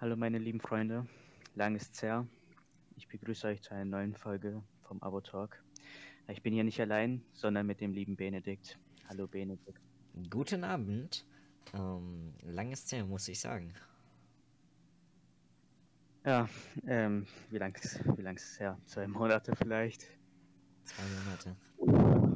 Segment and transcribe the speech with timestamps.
[0.00, 1.08] Hallo meine lieben Freunde,
[1.56, 2.24] lang ist's her.
[2.94, 5.60] Ich begrüße euch zu einer neuen Folge vom Abo Talk.
[6.28, 8.78] Ich bin hier nicht allein, sondern mit dem lieben Benedikt.
[9.08, 9.80] Hallo Benedikt.
[10.30, 11.26] Guten Abend.
[11.74, 13.74] Ähm, lang ist's her, muss ich sagen.
[16.24, 16.48] Ja,
[16.86, 18.78] ähm, wie lang ist wie lang ist es her?
[18.84, 20.06] Zwei Monate vielleicht.
[20.84, 21.56] Zwei Monate.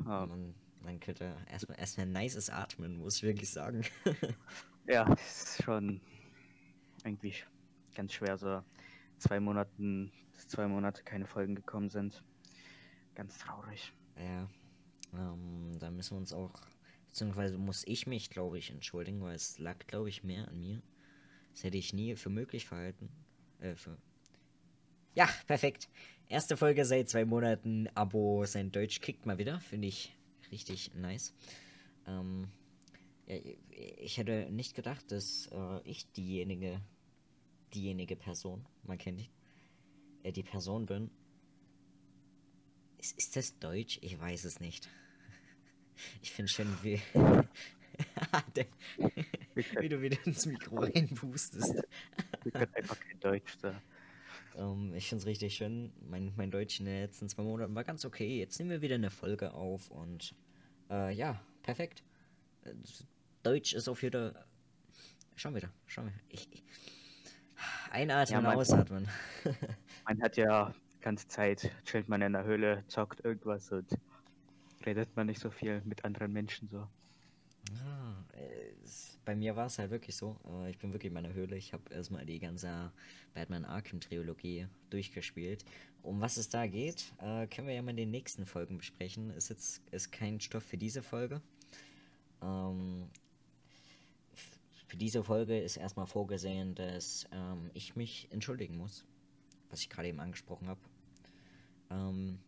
[0.04, 0.52] Ja, Man,
[0.82, 3.84] man könnte erstmal erstmal ein nices Atmen, muss ich wirklich sagen.
[4.88, 6.00] ja, ist schon
[7.04, 7.34] irgendwie
[7.94, 8.62] ganz schwer, so
[9.18, 10.12] zwei Monaten,
[10.48, 12.22] zwei Monate keine Folgen gekommen sind.
[13.14, 13.92] Ganz traurig.
[14.16, 14.48] ja,
[15.14, 16.52] ähm, da müssen wir uns auch,
[17.08, 20.82] beziehungsweise muss ich mich, glaube ich, entschuldigen, weil es lag, glaube ich, mehr an mir.
[21.52, 23.10] Das hätte ich nie für möglich verhalten.
[23.60, 23.98] Äh, für...
[25.14, 25.90] Ja, perfekt.
[26.28, 27.88] Erste Folge seit zwei Monaten.
[27.94, 29.60] Abo, sein Deutsch kickt mal wieder.
[29.60, 30.16] Finde ich
[30.50, 31.34] richtig nice.
[32.06, 32.48] Ähm,
[33.26, 33.36] ja,
[33.98, 36.80] ich hätte nicht gedacht, dass äh, ich diejenige,
[37.74, 39.30] diejenige Person, man kennt die,
[40.22, 41.10] äh, die Person bin.
[42.98, 43.98] Ist, ist das Deutsch?
[44.02, 44.88] Ich weiß es nicht.
[46.22, 47.00] Ich finde schon, wie,
[49.54, 51.74] wie du wieder ins Mikro reinpustest.
[52.42, 53.80] Wir können einfach kein Deutsch da.
[54.56, 55.92] Ähm, ich finde es richtig schön.
[56.08, 58.38] Mein, mein Deutsch in den letzten zwei Monaten war ganz okay.
[58.38, 60.34] Jetzt nehmen wir wieder eine Folge auf und
[60.90, 62.02] äh, ja, perfekt.
[62.64, 62.74] Äh,
[63.42, 64.46] Deutsch ist auf jeder.
[65.34, 66.14] Schauen wir da, schauen wir.
[66.28, 66.62] Ich, ich...
[67.90, 69.08] Einatmen, man- ausatmen.
[70.06, 73.88] Man hat ja die ganze Zeit, chillt man in der Höhle, zockt irgendwas und
[74.84, 76.86] redet man nicht so viel mit anderen Menschen so.
[77.84, 78.24] Ah,
[78.84, 80.36] es- bei mir war es halt wirklich so.
[80.48, 81.56] Äh, ich bin wirklich in meiner Höhle.
[81.56, 82.90] Ich habe erstmal die ganze
[83.34, 85.64] Batman Arkham Trilogie durchgespielt.
[86.02, 89.30] Um was es da geht, äh, können wir ja mal in den nächsten Folgen besprechen.
[89.30, 91.40] Ist jetzt ist kein Stoff für diese Folge.
[92.42, 93.08] Ähm,
[94.92, 99.06] für diese Folge ist erstmal vorgesehen, dass ähm, ich mich entschuldigen muss,
[99.70, 100.80] was ich gerade eben angesprochen habe.
[101.88, 102.38] Ähm,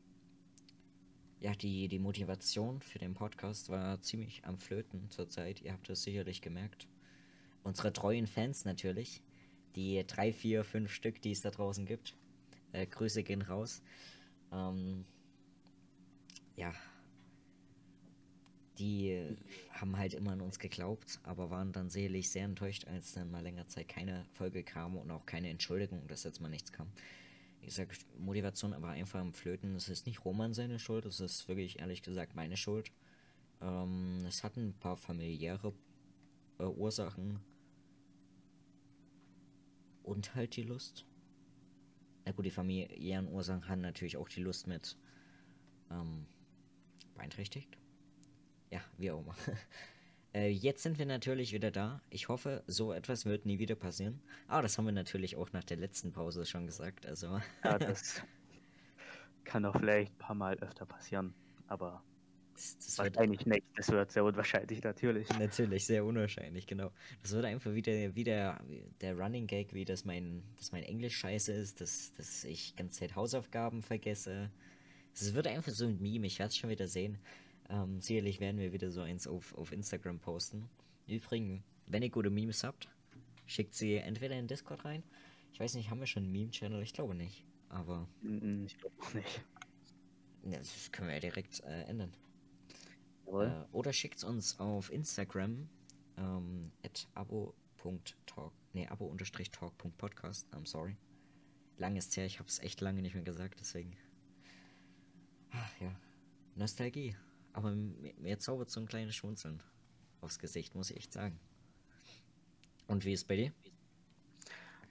[1.40, 5.62] ja, die, die Motivation für den Podcast war ziemlich am Flöten zurzeit.
[5.62, 6.86] Ihr habt es sicherlich gemerkt.
[7.62, 9.22] Unsere treuen Fans natürlich.
[9.74, 12.14] Die drei, vier, fünf Stück, die es da draußen gibt.
[12.72, 13.80] Äh, Grüße gehen raus.
[14.52, 15.06] Ähm,
[16.56, 16.74] ja.
[18.78, 19.36] Die äh,
[19.70, 23.42] haben halt immer an uns geglaubt, aber waren dann sicherlich sehr enttäuscht, als dann mal
[23.42, 26.88] länger Zeit keine Folge kam und auch keine Entschuldigung, dass jetzt mal nichts kam.
[27.60, 29.74] Wie gesagt, Motivation aber einfach am Flöten.
[29.76, 32.90] Es ist nicht Roman seine Schuld, es ist wirklich ehrlich gesagt meine Schuld.
[33.62, 35.72] Ähm, es hat ein paar familiäre
[36.58, 37.40] äh, Ursachen.
[40.02, 41.06] Und halt die Lust.
[42.26, 44.98] Na gut, die familiären Ursachen haben natürlich auch die Lust mit
[45.90, 46.26] ähm,
[47.14, 47.78] beeinträchtigt.
[48.74, 49.36] Ja, wie auch immer.
[50.34, 52.02] äh, jetzt sind wir natürlich wieder da.
[52.10, 54.20] Ich hoffe, so etwas wird nie wieder passieren.
[54.48, 57.06] Aber das haben wir natürlich auch nach der letzten Pause schon gesagt.
[57.06, 57.40] Also.
[57.62, 58.20] Ja, das
[59.44, 61.34] kann auch vielleicht ein paar Mal öfter passieren,
[61.68, 62.02] aber
[62.54, 63.64] Das, das wird wahrscheinlich nicht.
[63.76, 65.28] Das wird sehr unwahrscheinlich natürlich.
[65.30, 66.90] natürlich sehr unwahrscheinlich, genau.
[67.22, 68.60] Das wird einfach wieder, wieder
[69.00, 73.00] der Running Gag, wie das mein, dass mein Englisch scheiße ist, dass, dass ich ganze
[73.00, 74.50] Zeit Hausaufgaben vergesse.
[75.14, 77.18] Es wird einfach so ein Meme, ich werde es schon wieder sehen.
[77.68, 80.68] Ähm, sicherlich werden wir wieder so eins auf, auf Instagram posten.
[81.06, 82.88] Übrigens, wenn ihr gute Memes habt,
[83.46, 85.02] schickt sie entweder in Discord rein.
[85.52, 86.82] Ich weiß nicht, haben wir schon einen Meme-Channel?
[86.82, 87.44] Ich glaube nicht.
[87.68, 88.08] Aber
[88.66, 89.44] Ich glaube auch nicht.
[90.44, 92.12] das können wir ja direkt äh, ändern.
[93.26, 95.68] Äh, oder schickt uns auf Instagram
[96.16, 100.46] ähm, at abo.talk, nee, abo-talk.podcast.
[100.54, 100.96] I'm sorry.
[101.78, 103.96] Lang ist her, ich habe es echt lange nicht mehr gesagt, deswegen.
[105.50, 105.94] Ach ja,
[106.56, 107.16] Nostalgie.
[107.54, 109.62] Aber mir, zaubert so ein kleines Schmunzeln
[110.20, 111.38] aufs Gesicht, muss ich echt sagen.
[112.86, 113.52] Und wie ist bei dir?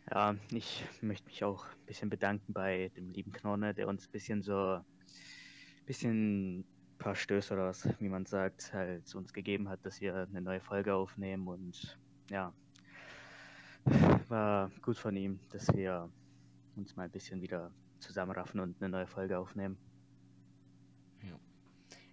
[0.10, 4.12] Ja, ich möchte mich auch ein bisschen bedanken bei dem lieben Knorne, der uns ein
[4.12, 4.80] bisschen so,
[5.86, 6.66] bisschen ein
[6.98, 10.62] paar Stöße oder was, wie man sagt, halt uns gegeben hat, dass wir eine neue
[10.62, 12.00] Folge aufnehmen und
[12.30, 12.54] ja,
[14.30, 16.10] war gut von ihm, dass wir
[16.76, 19.78] uns mal ein bisschen wieder zusammenraffen und eine neue Folge aufnehmen.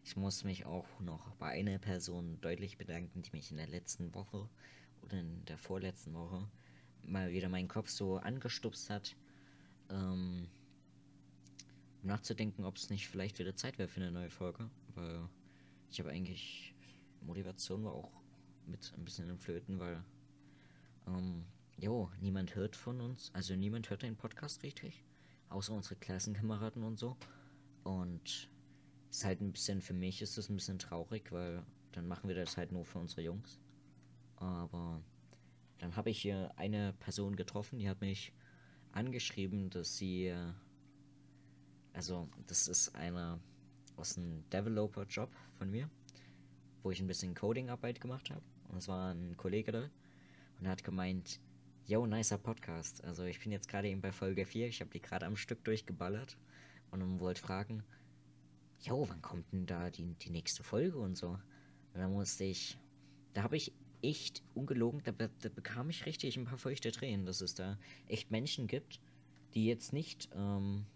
[0.03, 4.15] Ich muss mich auch noch bei einer Person deutlich bedanken, die mich in der letzten
[4.15, 4.49] Woche
[5.03, 6.49] oder in der vorletzten Woche
[7.03, 9.17] mal wieder meinen Kopf so angestupst hat,
[9.89, 10.49] ähm,
[12.03, 15.29] um nachzudenken, ob es nicht vielleicht wieder Zeit wäre für eine neue Folge, weil
[15.91, 16.75] ich habe eigentlich
[17.21, 18.11] Motivation war auch
[18.67, 20.03] mit ein bisschen im Flöten, weil
[21.07, 21.45] ähm,
[21.77, 25.05] jo, niemand hört von uns, also niemand hört den Podcast richtig,
[25.49, 27.17] außer unsere Klassenkameraden und so.
[27.83, 28.51] Und
[29.11, 31.63] ist halt ein bisschen, für mich ist das ein bisschen traurig, weil
[31.93, 33.59] dann machen wir das halt nur für unsere Jungs.
[34.37, 35.03] Aber
[35.79, 38.33] dann habe ich hier eine Person getroffen, die hat mich
[38.93, 40.53] angeschrieben, dass sie, äh,
[41.93, 43.41] also das ist einer
[43.97, 45.91] aus einem Developer-Job von mir,
[46.83, 48.43] wo ich ein bisschen Coding-Arbeit gemacht habe.
[48.69, 49.91] Und es war ein Kollege da
[50.59, 51.41] und er hat gemeint,
[51.87, 53.03] yo, nicer Podcast.
[53.05, 55.65] Also ich bin jetzt gerade eben bei Folge 4, ich habe die gerade am Stück
[55.65, 56.39] durchgeballert
[56.91, 57.83] und wollte fragen,
[58.83, 61.31] yo, wann kommt denn da die, die nächste Folge und so.
[61.31, 62.79] Und dann musste ich,
[63.35, 63.73] da habe ich
[64.03, 67.79] echt ungelogen, da, da, bekam ich richtig ein paar feuchte Tränen, dass es da
[68.09, 69.01] echt Menschen gibt,
[69.55, 70.87] die jetzt nicht, ähm,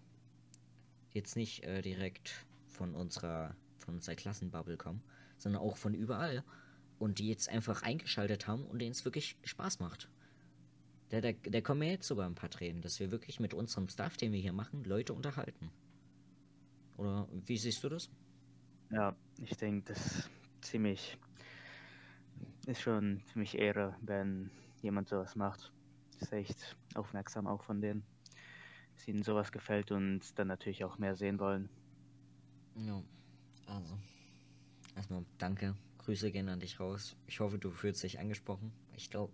[1.12, 5.02] jetzt nicht äh, direkt von unserer, von unserer Klassenbubble kommen,
[5.36, 6.44] sondern auch von überall.
[6.98, 10.08] Und die jetzt einfach eingeschaltet haben und denen es wirklich Spaß macht.
[11.10, 13.88] Da, da, da kommen mir jetzt sogar ein paar Tränen, dass wir wirklich mit unserem
[13.88, 15.70] Stuff, den wir hier machen, Leute unterhalten.
[16.96, 18.08] Oder wie siehst du das?
[18.90, 20.30] Ja, ich denke, das ist
[20.60, 21.18] ziemlich,
[22.66, 24.50] ist schon ziemlich Ehre, wenn
[24.82, 25.72] jemand sowas macht.
[26.12, 28.04] Das ist echt aufmerksam auch von denen,
[28.94, 31.68] dass ihnen sowas gefällt und dann natürlich auch mehr sehen wollen.
[32.76, 33.02] Ja,
[33.66, 33.98] also,
[34.96, 35.76] erstmal danke.
[35.98, 37.16] Grüße gehen an dich raus.
[37.26, 38.72] Ich hoffe, du fühlst dich angesprochen.
[38.94, 39.32] Ich glaube,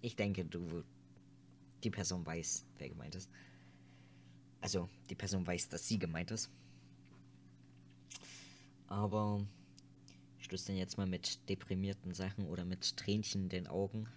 [0.00, 0.82] ich denke, du,
[1.84, 3.30] die Person weiß, wer gemeint ist.
[4.60, 6.50] Also, die Person weiß, dass sie gemeint ist.
[8.90, 9.46] Aber
[10.38, 14.08] ich schließe dann jetzt mal mit deprimierten Sachen oder mit Tränchen in den Augen.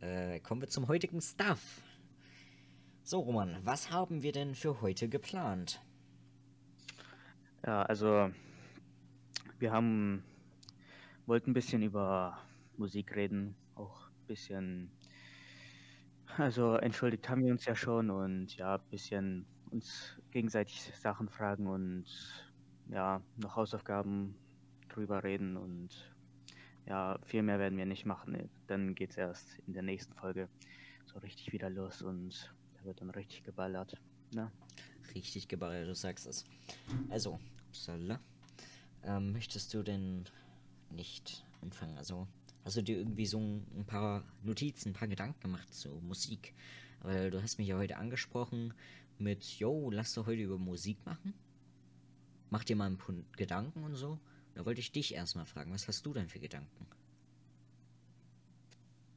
[0.00, 1.82] Äh, kommen wir zum heutigen Stuff.
[3.02, 5.82] So, Roman, was haben wir denn für heute geplant?
[7.66, 8.30] Ja, also
[9.58, 10.24] wir haben
[11.26, 12.38] wollten ein bisschen über
[12.76, 14.90] Musik reden, auch ein bisschen
[16.38, 21.66] also entschuldigt haben wir uns ja schon und ja, ein bisschen uns gegenseitig Sachen fragen
[21.66, 22.06] und
[22.90, 24.34] ja, noch Hausaufgaben
[24.88, 25.90] drüber reden und
[26.86, 28.50] ja, viel mehr werden wir nicht machen.
[28.66, 30.48] Dann geht es erst in der nächsten Folge
[31.06, 33.94] so richtig wieder los und da wird dann richtig geballert.
[34.34, 34.50] Ne?
[35.14, 36.44] Richtig geballert, du sagst es.
[37.08, 37.38] Also,
[37.68, 38.20] upsala.
[39.02, 40.24] Ähm, möchtest du denn
[40.90, 41.96] nicht anfangen?
[41.98, 42.26] Also,
[42.64, 46.54] hast du dir irgendwie so ein paar Notizen, ein paar Gedanken gemacht zu Musik?
[47.00, 48.72] Weil du hast mich ja heute angesprochen
[49.18, 51.34] mit, yo, lass doch heute über Musik machen
[52.54, 54.20] mach dir mal ein paar Gedanken und so.
[54.54, 56.86] Da wollte ich dich erstmal fragen, was hast du denn für Gedanken?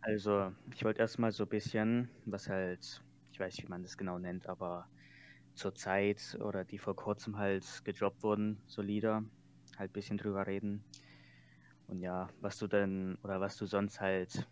[0.01, 3.95] Also, ich wollte erstmal so ein bisschen, was halt, ich weiß nicht, wie man das
[3.95, 4.87] genau nennt, aber
[5.53, 9.23] zur Zeit oder die vor kurzem halt gedroppt wurden, so Lieder,
[9.77, 10.83] halt ein bisschen drüber reden.
[11.85, 14.47] Und ja, was du denn, oder was du sonst halt,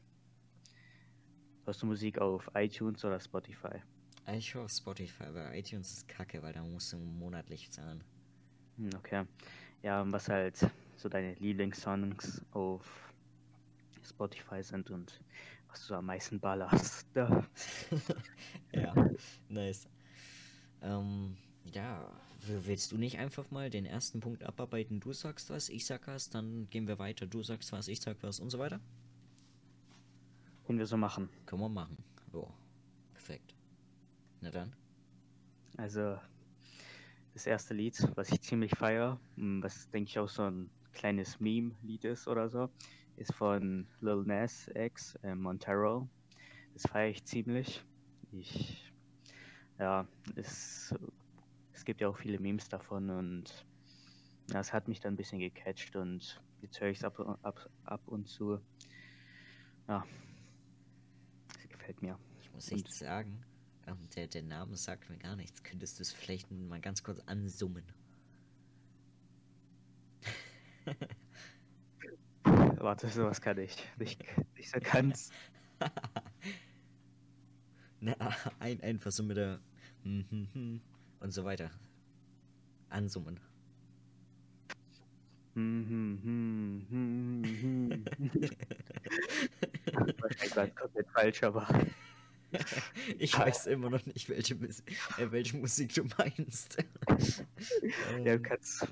[1.65, 3.81] hörst du Musik auf iTunes oder Spotify?
[4.27, 8.03] Ich höre Spotify, weil iTunes ist kacke, weil da musst du monatlich zahlen.
[8.77, 9.25] Hm, okay.
[9.83, 10.57] Ja, was halt
[10.97, 13.13] so deine Lieblingssongs auf
[14.03, 15.21] Spotify sind und
[15.69, 17.07] was du am meisten ballerst.
[17.15, 17.45] Ja,
[18.71, 18.93] ja
[19.49, 19.87] nice.
[20.81, 22.11] Ähm, ja,
[22.41, 24.99] willst du nicht einfach mal den ersten Punkt abarbeiten?
[24.99, 27.25] Du sagst was, ich sag was, dann gehen wir weiter.
[27.27, 28.79] Du sagst was, ich sag was und so weiter?
[30.65, 31.29] Können wir so machen.
[31.45, 31.97] Können wir machen.
[32.33, 32.51] Jo,
[33.13, 33.55] perfekt.
[34.41, 34.73] Na dann.
[35.77, 36.17] Also,
[37.35, 41.41] das erste Lied, was ich ziemlich feiere, hm, was denke ich auch so ein kleines
[41.41, 42.69] Meme-Lied ist oder so,
[43.17, 46.07] ist von Lil Nas X, äh, Montero.
[46.73, 47.83] Das feiere ich ziemlich.
[48.31, 48.89] Ich,
[49.77, 50.95] ja, es,
[51.73, 53.65] es gibt ja auch viele Memes davon und
[54.51, 57.69] ja, es hat mich dann ein bisschen gecatcht und jetzt höre ich es ab, ab,
[57.83, 58.61] ab und zu.
[59.89, 60.05] Ja,
[61.59, 62.17] es gefällt mir.
[62.41, 63.43] Ich muss echt sagen,
[64.15, 65.63] der, der Name sagt mir gar nichts.
[65.63, 67.83] Könntest du es vielleicht mal ganz kurz ansummen?
[72.43, 74.23] Warte, sowas kann ich nicht,
[74.55, 75.31] nicht so ganz.
[77.99, 78.15] Na,
[78.59, 79.59] ein, einfach so mit der
[80.05, 80.81] und
[81.29, 81.71] so weiter.
[82.89, 83.39] Ansummen.
[90.21, 91.67] Wahrscheinlich komplett falsch, aber.
[93.17, 96.77] ich weiß immer noch nicht, welche, äh, welche Musik du meinst.
[98.23, 98.87] ja, du kannst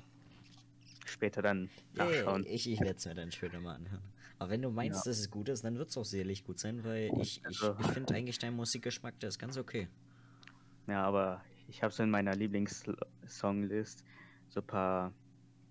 [1.06, 2.44] später dann nachschauen.
[2.46, 4.02] Ich, ich werde es mir dann später mal anhören.
[4.38, 5.10] Aber wenn du meinst, ja.
[5.10, 7.76] dass es gut ist, dann wird es auch sicherlich gut sein, weil ich, ich, also,
[7.80, 9.88] ich finde eigentlich dein Musikgeschmack, der ist ganz okay.
[10.86, 14.04] Ja, aber ich habe so in meiner Lieblingssonglist
[14.48, 15.12] so ein paar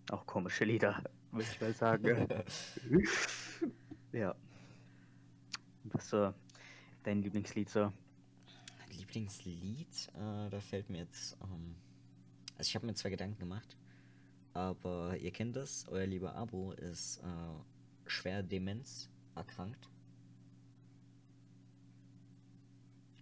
[0.10, 2.28] auch komische Lieder, würde ich mal sagen.
[4.12, 4.36] ja.
[5.86, 6.34] Was so
[7.04, 7.92] dein Lieblingslied so?
[8.92, 10.10] Lieblingslied?
[10.16, 11.38] Äh, da fällt mir jetzt.
[11.44, 11.76] Ähm,
[12.58, 13.78] also, ich habe mir zwei Gedanken gemacht.
[14.54, 19.90] Aber ihr kennt das, euer lieber Abo ist äh, schwer Demenz erkrankt.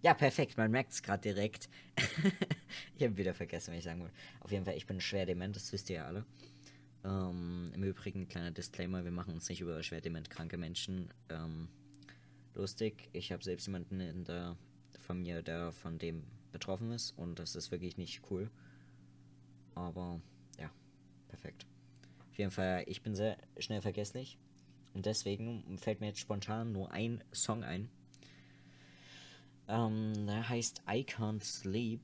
[0.02, 1.70] Ja, perfekt, man merkt es gerade direkt.
[2.96, 4.14] ich habe wieder vergessen, was ich sagen wollte.
[4.40, 6.26] Auf jeden Fall, ich bin schwer dement, das wisst ihr ja alle.
[7.04, 11.68] Ähm, Im Übrigen, kleiner Disclaimer, wir machen uns nicht über schwer dement kranke Menschen ähm,
[12.54, 13.08] lustig.
[13.12, 14.56] Ich habe selbst jemanden in der
[14.98, 18.50] Familie, der von dem betroffen ist und das ist wirklich nicht cool.
[19.74, 20.20] Aber
[20.58, 20.70] ja,
[21.28, 21.66] perfekt.
[22.30, 24.38] Auf jeden Fall, ich bin sehr schnell vergesslich
[24.94, 27.88] und deswegen fällt mir jetzt spontan nur ein Song ein.
[29.68, 32.00] Ähm, der heißt I Can't Sleep.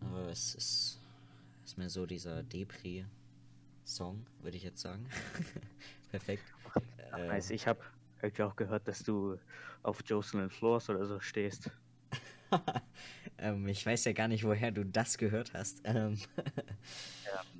[0.00, 0.98] Aber es ist,
[1.64, 5.06] ist mir so dieser Depri-Song, würde ich jetzt sagen.
[6.10, 6.44] Perfekt.
[7.12, 7.82] Äh, also ich habe
[8.22, 9.38] irgendwie auch gehört, dass du
[9.82, 11.70] auf Jocelyn Floors oder so stehst.
[13.38, 15.82] ähm, ich weiß ja gar nicht, woher du das gehört hast.
[15.84, 16.18] Ähm,
[17.24, 17.42] ja.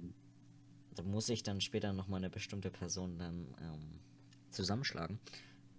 [0.97, 4.00] Da muss ich dann später nochmal eine bestimmte Person dann ähm,
[4.50, 5.19] zusammenschlagen.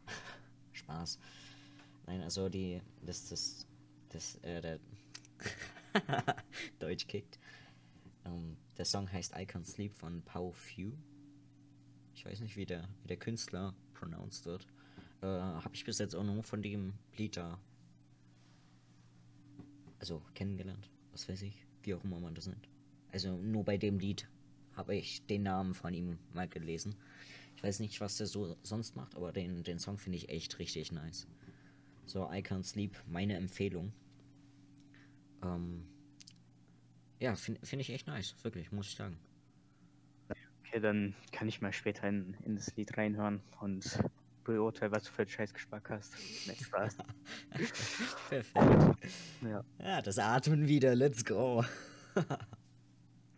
[0.72, 1.20] Spaß.
[2.08, 3.68] Nein, also die, das, das,
[4.10, 4.80] das, äh, der
[6.80, 7.40] Deutsch kickt.
[8.24, 10.94] Um, der Song heißt I Can't Sleep von Pau Few.
[12.16, 14.68] Ich weiß nicht, wie der, wie der Künstler pronounced wird.
[15.22, 17.60] Äh, Habe ich bis jetzt auch nur von dem Lied da.
[20.00, 20.90] Also kennengelernt.
[21.12, 21.66] Was weiß ich.
[21.84, 22.68] Wie auch immer man das nennt.
[23.12, 24.28] Also nur bei dem Lied
[24.76, 26.96] habe ich den Namen von ihm mal gelesen.
[27.56, 30.58] Ich weiß nicht, was der so sonst macht, aber den, den Song finde ich echt
[30.60, 31.28] richtig nice.
[32.06, 33.94] So, I Can't Sleep, meine Empfehlung.
[35.44, 35.86] Ähm,
[37.20, 39.18] ja, finde find ich echt nice, wirklich, muss ich sagen.
[40.72, 44.00] Okay, dann kann ich mal später in, in das Lied reinhören und
[44.46, 46.14] beurteilen, was du für einen Scheißgeschmack hast.
[46.48, 46.96] Nicht Spaß.
[48.30, 48.58] Perfekt.
[49.42, 49.66] Ja.
[49.80, 51.66] ja, das Atmen wieder, let's go.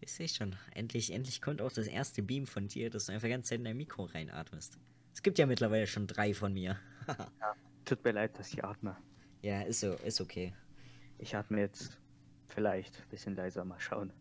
[0.00, 3.28] ich sehe schon, endlich, endlich kommt auch das erste Beam von dir, dass du einfach
[3.28, 4.76] ganz in dein Mikro reinatmest.
[5.12, 6.76] Es gibt ja mittlerweile schon drei von mir.
[7.06, 7.54] ja.
[7.84, 8.96] Tut mir leid, dass ich atme.
[9.42, 10.52] Ja, ist so, ist okay.
[11.18, 12.00] Ich atme jetzt
[12.48, 14.12] vielleicht ein bisschen leiser, mal schauen.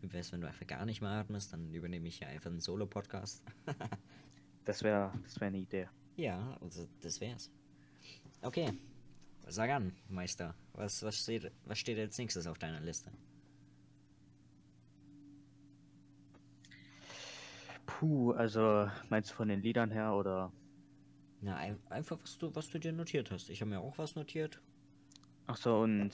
[0.00, 2.60] Wie wär's, wenn du einfach gar nicht mehr atmest, dann übernehme ich ja einfach einen
[2.60, 3.42] Solo-Podcast.
[4.64, 5.88] das wäre das wär eine Idee.
[6.16, 7.50] Ja, also das wär's.
[8.42, 8.72] Okay,
[9.48, 10.54] sag an, Meister.
[10.74, 13.10] Was, was, steht, was steht als nächstes auf deiner Liste?
[17.86, 20.52] Puh, also meinst du von den Liedern her oder
[21.40, 23.48] na, ein, einfach was du, was du dir notiert hast.
[23.50, 24.60] Ich habe mir auch was notiert.
[25.46, 26.12] Ach so, und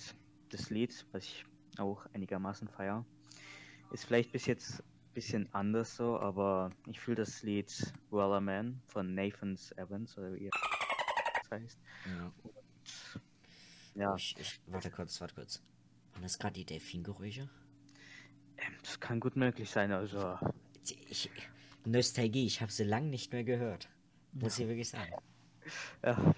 [0.50, 1.44] das Lied, was ich
[1.78, 3.04] auch einigermaßen feier,
[3.94, 7.72] ist vielleicht bis jetzt ein bisschen anders so, aber ich fühle das Lied
[8.10, 11.78] Weller Man von Nathans Evans, oder wie das heißt.
[12.06, 12.32] Ja.
[12.42, 13.22] Und,
[13.94, 14.14] ja.
[14.16, 15.62] Ich, ich, warte kurz, warte kurz.
[16.12, 17.48] Waren das gerade die Delfingeräusche?
[18.56, 20.38] Ähm, das kann gut möglich sein, also.
[21.08, 21.30] Ich,
[21.84, 23.88] Nostalgie, ich habe sie lang nicht mehr gehört.
[24.32, 25.12] Muss ich wirklich sagen.
[26.02, 26.34] Ja,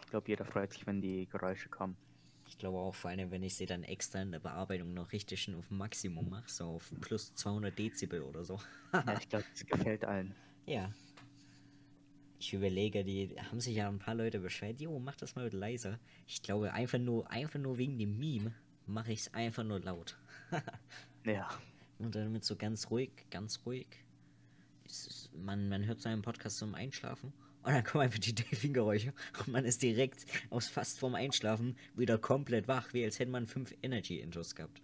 [0.00, 1.96] ich glaube, jeder freut sich, wenn die Geräusche kommen.
[2.60, 5.40] Ich glaube auch, vor allem, wenn ich sie dann extra in der Bearbeitung noch richtig
[5.40, 8.60] schön auf Maximum mache, so auf plus 200 Dezibel oder so.
[8.92, 10.34] ja, ich glaube, das gefällt allen.
[10.66, 10.92] Ja.
[12.38, 15.98] Ich überlege, die haben sich ja ein paar Leute beschwert, jo, mach das mal leiser.
[16.26, 18.52] Ich glaube, einfach nur, einfach nur wegen dem Meme
[18.84, 20.18] mache ich es einfach nur laut.
[21.24, 21.48] ja.
[21.98, 23.86] Und damit so ganz ruhig, ganz ruhig
[25.32, 29.64] man, man hört seinen Podcast zum Einschlafen und dann kommen einfach die Delfin-Geräusche und man
[29.64, 34.54] ist direkt aus fast vorm Einschlafen wieder komplett wach, wie als hätte man fünf Energy-Intros
[34.54, 34.80] gehabt.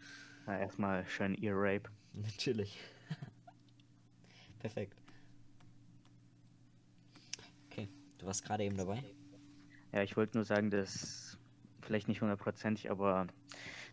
[0.46, 1.90] Na, erstmal schön Ear-Rape.
[2.12, 2.78] Natürlich.
[4.60, 4.96] Perfekt.
[7.70, 9.02] Okay, du warst gerade eben dabei.
[9.92, 11.38] Ja, ich wollte nur sagen, dass
[11.80, 13.26] vielleicht nicht hundertprozentig, aber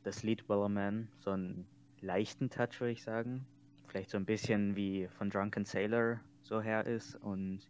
[0.03, 1.65] das Lied Wellerman so einen
[2.01, 3.45] leichten Touch, würde ich sagen,
[3.87, 7.15] vielleicht so ein bisschen wie von Drunken Sailor so her ist.
[7.15, 7.61] Und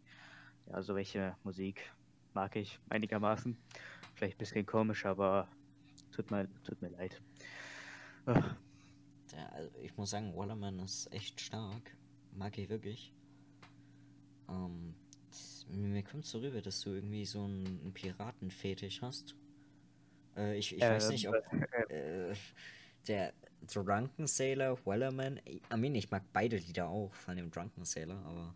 [0.67, 1.81] ja, so welche Musik
[2.33, 3.57] mag ich einigermaßen.
[4.15, 5.47] Vielleicht ein bisschen komisch, aber
[6.11, 7.21] tut mir, tut mir leid.
[8.27, 11.95] Ja, also ich muss sagen, Wallerman ist echt stark.
[12.35, 13.13] Mag ich wirklich.
[14.49, 14.95] Ähm,
[15.69, 19.35] mir kommt so rüber, dass du irgendwie so einen, Piratenfetisch hast.
[20.35, 21.35] Äh, ich ich ähm, weiß nicht, ob
[21.89, 22.33] äh,
[23.07, 23.33] der
[23.65, 25.39] Drunken Sailor, Wellerman.
[25.47, 28.53] I mean, ich mag beide Lieder auch von dem Drunken Sailor, aber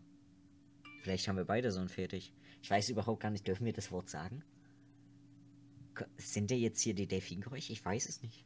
[1.02, 2.32] vielleicht haben wir beide so ein Fertig.
[2.62, 4.42] Ich weiß überhaupt gar nicht, dürfen wir das Wort sagen?
[6.16, 7.72] Sind der jetzt hier die Delfingeräusche?
[7.72, 8.44] Ich weiß es nicht.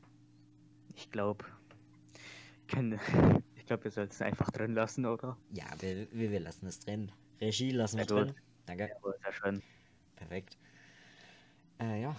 [0.95, 1.45] Ich glaube,
[3.57, 5.37] ich glaube, wir sollten es einfach drin lassen, oder?
[5.51, 7.13] Ja, wir, wir, lassen es drin.
[7.41, 8.35] Regie lassen wir ja, drin.
[8.67, 8.89] Danke.
[8.89, 9.63] Ja, sehr schön.
[10.17, 10.59] Perfekt.
[11.79, 12.17] Äh, ja,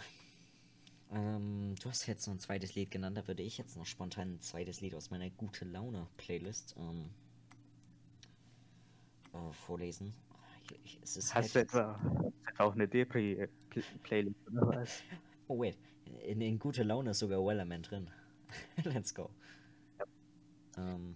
[1.14, 4.34] ähm, du hast jetzt noch ein zweites Lied genannt, da würde ich jetzt noch spontan
[4.34, 7.12] ein zweites Lied aus meiner gute Laune Playlist ähm,
[9.34, 10.14] äh, vorlesen.
[10.68, 11.00] wirklich.
[11.02, 15.04] Es ist Hast du halt, etwa auch eine Depri-Playlist oder was?
[15.48, 15.78] oh wait,
[16.24, 18.10] in, in gute Laune ist sogar Wellerman drin.
[18.84, 19.30] Let's go.
[20.78, 21.16] Ähm,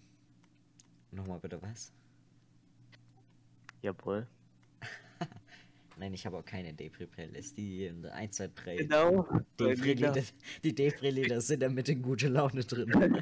[1.11, 1.91] nochmal bitte was?
[3.81, 4.27] Jawohl.
[5.97, 7.57] Nein, ich habe auch keine Depri-Playlist.
[7.57, 8.75] Die 1, 2, 3.
[8.75, 9.27] Genau.
[9.59, 10.23] Depri-Lieder,
[10.63, 13.21] die Depri-Lieder sind da mit in gute Laune drin.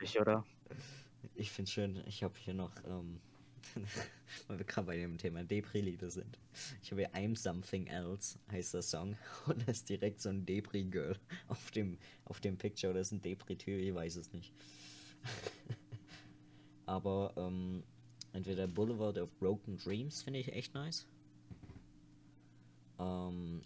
[0.00, 0.44] Ich, oder?
[1.42, 3.18] Ich finde schön, ich habe hier noch, ähm,
[4.46, 6.38] weil wir gerade bei dem Thema Depri-Lieder sind.
[6.84, 9.16] Ich habe hier I'm Something Else, heißt der Song.
[9.46, 11.18] Und da ist direkt so ein Depri-Girl
[11.48, 12.92] auf dem, auf dem Picture.
[12.92, 14.52] Oder ist ein Depri-Typ, ich weiß es nicht.
[16.86, 17.82] Aber, ähm,
[18.32, 21.08] entweder Boulevard of Broken Dreams finde ich echt nice.
[23.00, 23.62] Ähm,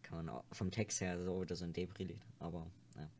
[0.00, 3.10] kann man auch, vom Text her so wieder so ein Depri-Lied, aber, ja.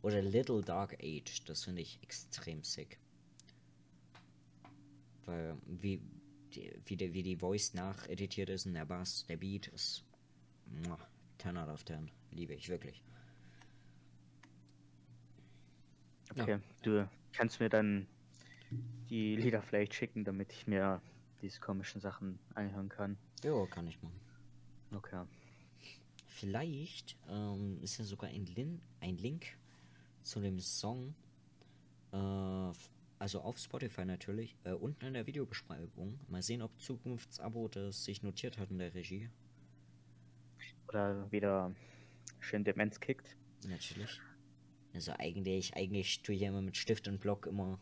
[0.00, 2.98] Oder Little Dark Age, das finde ich extrem sick.
[5.28, 6.00] Weil, wie,
[6.54, 10.02] die, wie, der, wie die Voice nacheditiert ist und der Bass, der Beat ist.
[10.64, 10.98] Muah,
[11.36, 12.10] 10 out of 10.
[12.30, 13.04] Liebe ich wirklich.
[16.30, 18.06] Okay, du kannst mir dann
[19.10, 21.02] die Lieder vielleicht schicken, damit ich mir
[21.42, 23.18] diese komischen Sachen anhören kann.
[23.42, 24.20] Ja, kann ich machen.
[24.94, 25.24] Okay.
[26.26, 29.58] Vielleicht ähm, ist ja sogar ein, Lin ein Link
[30.22, 31.14] zu dem Song,
[32.12, 32.72] äh,
[33.18, 36.18] also auf Spotify natürlich, äh, unten in der Videobeschreibung.
[36.28, 39.28] Mal sehen, ob Zukunftsabo das sich notiert hat in der Regie.
[40.88, 41.74] Oder wieder
[42.40, 43.36] schön Demenz kickt.
[43.66, 44.20] Natürlich.
[44.94, 47.80] Also eigentlich, eigentlich tue ich ja immer mit Stift und Block immer,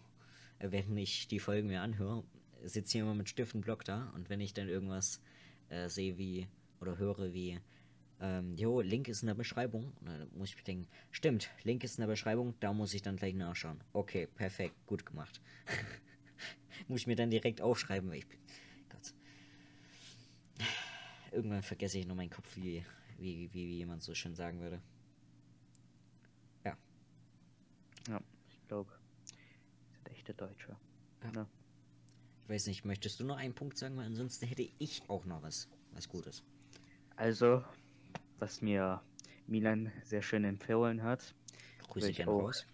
[0.59, 2.25] äh, wenn ich die Folgen mir anhöre,
[2.65, 5.21] sitze ich immer mit Stift und Block da und wenn ich dann irgendwas
[5.69, 6.49] äh, sehe wie
[6.81, 7.61] oder höre wie
[8.21, 9.93] ähm, jo, Link ist in der Beschreibung.
[10.01, 13.17] Und dann muss ich denken, stimmt, Link ist in der Beschreibung, da muss ich dann
[13.17, 13.83] gleich nachschauen.
[13.93, 15.41] Okay, perfekt, gut gemacht.
[16.89, 18.39] muss ich mir dann direkt aufschreiben, weil ich bin.
[18.89, 19.15] Gott.
[21.33, 22.85] Irgendwann vergesse ich nur meinen Kopf, wie,
[23.19, 24.81] wie, wie, wie jemand so schön sagen würde.
[26.65, 26.77] Ja.
[28.09, 28.91] Ja, ich glaube,
[29.93, 30.77] sind echte Deutsche.
[31.23, 31.33] Ja.
[31.35, 31.47] Ja.
[32.45, 33.97] Ich weiß nicht, möchtest du noch einen Punkt sagen?
[33.97, 36.45] Weil ansonsten hätte ich auch noch was, was Gutes.
[37.17, 37.65] Also,
[38.39, 39.03] was mir
[39.47, 41.35] Milan sehr schön empfohlen hat,
[41.89, 42.43] Grüße auch.
[42.43, 42.67] raus.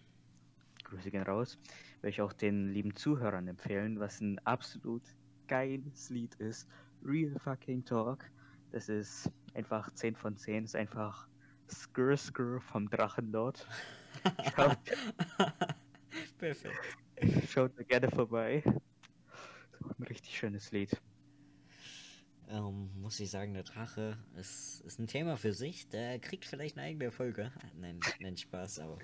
[0.84, 1.58] Grüße gehen raus,
[2.00, 5.02] würde ich auch den lieben Zuhörern empfehlen, was ein absolut
[5.48, 6.68] geiles Lied ist.
[7.04, 8.30] Real fucking Talk.
[8.70, 11.28] Das ist einfach 10 von 10, ist einfach
[11.70, 13.66] Skrr Skrr vom Drachen dort.
[14.54, 14.78] Schaut,
[16.38, 16.98] Perfekt.
[17.48, 18.62] schaut da gerne vorbei.
[19.98, 21.00] Ein richtig schönes Lied.
[22.52, 25.88] Ähm, muss ich sagen, der Drache ist, ist ein Thema für sich.
[25.88, 27.50] Der kriegt vielleicht eine eigene Folge.
[27.80, 28.98] Nein, nein, Spaß, aber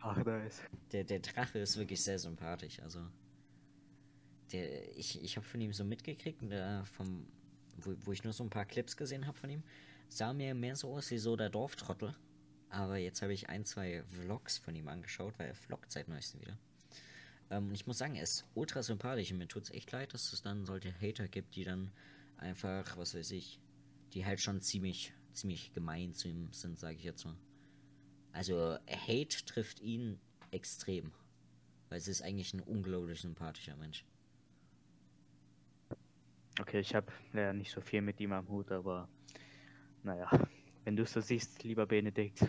[0.00, 0.60] Ach, nice.
[0.90, 2.80] der, der Drache ist wirklich sehr sympathisch.
[2.80, 3.06] Also,
[4.50, 7.28] der, ich, ich habe von ihm so mitgekriegt, der vom,
[7.76, 9.62] wo, wo ich nur so ein paar Clips gesehen habe von ihm,
[10.08, 12.16] sah mir mehr so aus wie so der Dorftrottel.
[12.70, 16.40] Aber jetzt habe ich ein, zwei Vlogs von ihm angeschaut, weil er vloggt seit neuestem
[16.40, 16.58] wieder.
[17.50, 20.12] Ähm, und ich muss sagen, er ist ultra sympathisch und mir tut es echt leid,
[20.12, 21.92] dass es dann solche Hater gibt, die dann
[22.40, 23.60] einfach, was weiß ich,
[24.12, 27.36] die halt schon ziemlich, ziemlich gemein zu ihm sind, sage ich jetzt mal.
[28.32, 31.12] Also Hate trifft ihn extrem,
[31.88, 34.04] weil es ist eigentlich ein unglaublich sympathischer Mensch.
[36.60, 39.08] Okay, ich habe leider nicht so viel mit ihm am Hut, aber
[40.02, 40.28] naja,
[40.84, 42.40] wenn du es so siehst, lieber Benedikt,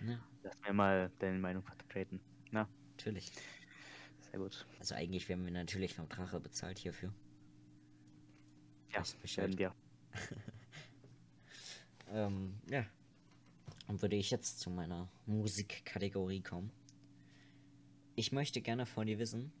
[0.00, 2.20] Ja, lass mir mal deine Meinung vertreten.
[2.50, 3.32] Na, natürlich.
[4.30, 4.66] sehr gut.
[4.78, 7.12] Also eigentlich werden wir natürlich noch Drache bezahlt hierfür.
[8.96, 9.74] Ja, werden wir.
[12.08, 12.86] Ähm, ja.
[13.86, 16.70] Dann würde ich jetzt zu meiner Musikkategorie kommen.
[18.14, 19.52] Ich möchte gerne von dir wissen,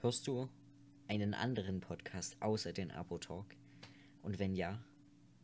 [0.00, 0.48] hörst du
[1.08, 3.46] einen anderen Podcast außer den Abo-Talk?
[4.22, 4.82] Und wenn ja,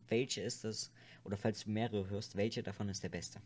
[0.09, 0.93] welche ist es?
[1.25, 3.41] Oder falls du mehrere hörst, welche davon ist der beste?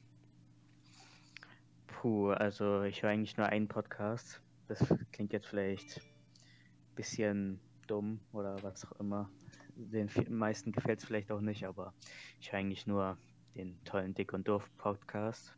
[1.86, 4.40] Puh, also ich höre eigentlich nur einen Podcast.
[4.66, 4.82] Das
[5.12, 9.30] klingt jetzt vielleicht ein bisschen dumm oder was auch immer.
[9.74, 11.92] Den meisten gefällt es vielleicht auch nicht, aber
[12.40, 13.18] ich höre eigentlich nur
[13.54, 15.54] den tollen Dick und Doof Podcast.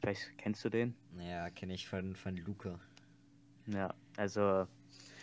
[0.00, 0.94] Ich weiß, kennst du den?
[1.12, 2.78] Naja, kenne ich von, von Luca.
[3.66, 4.66] Ja, also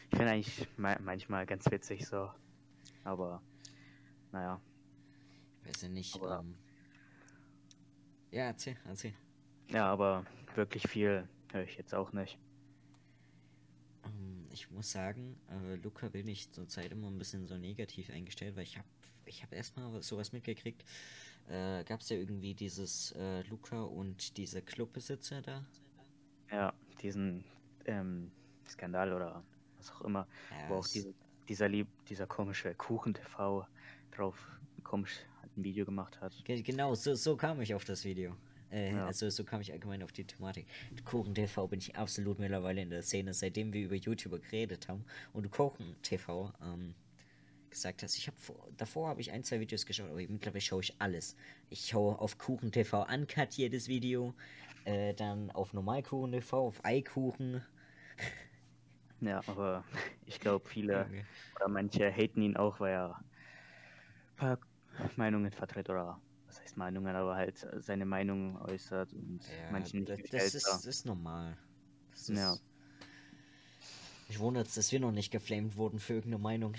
[0.10, 2.32] ich finde eigentlich ma manchmal ganz witzig so.
[3.04, 3.42] Aber
[4.32, 4.60] naja,
[5.64, 6.16] Weiß ja nicht.
[6.16, 6.56] Aber- Ähm,
[8.32, 9.14] ja, erzähl, erzähl.
[9.70, 10.26] ja, aber
[10.56, 12.40] wirklich viel höre ich jetzt auch nicht.
[14.54, 18.64] Ich muss sagen, äh, Luca bin ich zurzeit immer ein bisschen so negativ eingestellt, weil
[18.64, 18.88] ich habe
[19.26, 20.84] ich hab erstmal sowas mitgekriegt.
[21.48, 25.66] Äh, Gab es ja irgendwie dieses äh, Luca und diese Clubbesitzer da?
[26.52, 27.44] Ja, diesen
[27.86, 28.32] ähm,
[28.68, 29.44] Skandal oder
[29.78, 31.14] was auch immer, Ja, wo auch es- diese,
[31.48, 33.66] dieser lieb, dieser komische Kuchen-TV
[34.12, 34.38] drauf
[34.84, 35.20] komisch
[35.56, 36.34] ein Video gemacht hat.
[36.44, 38.36] Ge- Genau, so, so kam ich auf das Video.
[38.72, 39.06] Äh, Ja.
[39.06, 40.66] Also so kam ich allgemein auf die Thematik.
[41.06, 45.04] Kuchen TV bin ich absolut mittlerweile in der Szene, seitdem wir über YouTuber geredet haben
[45.34, 46.96] und du Kuchen TV ähm,
[47.70, 48.18] gesagt hast.
[48.18, 48.38] Ich habe
[48.78, 51.36] davor habe ich ein, zwei Videos geschaut, aber mittlerweile schaue ich alles.
[51.70, 54.34] Ich schaue auf Kuchen TV Uncut jedes Video,
[54.86, 57.64] äh, dann auf Normalkuchen TV, auf Eikuchen.
[59.24, 59.84] Ja, aber
[60.26, 61.26] ich glaube, viele Junge.
[61.56, 64.60] oder manche haten ihn auch, weil er ein paar
[65.16, 66.20] Meinungen vertritt oder
[66.76, 71.06] Meinungen, aber halt seine Meinung äußert und Ja, manchen nicht das, das, ist, das ist
[71.06, 71.58] normal.
[72.12, 72.54] Das Ja.
[72.54, 72.64] ist,
[74.28, 76.76] Mich wundert dass wir noch nicht geflamed wurden für irgendeine Meinung.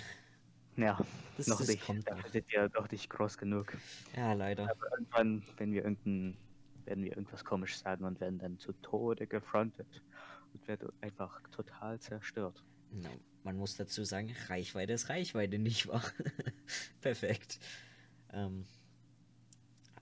[0.75, 0.97] Ja,
[1.37, 1.85] Das, noch das nicht.
[1.85, 2.27] kommt noch.
[2.29, 3.73] sind wir doch nicht groß genug.
[4.15, 4.63] Ja, leider.
[4.69, 6.37] Aber irgendwann, wenn wir irgendein,
[6.85, 10.01] werden wir irgendwas komisch sagen und werden dann zu Tode gefrontet
[10.53, 12.63] und werden einfach total zerstört.
[12.91, 13.09] Na,
[13.43, 16.03] man muss dazu sagen, Reichweite ist Reichweite, nicht wahr?
[17.01, 17.59] Perfekt.
[18.31, 18.65] Ähm,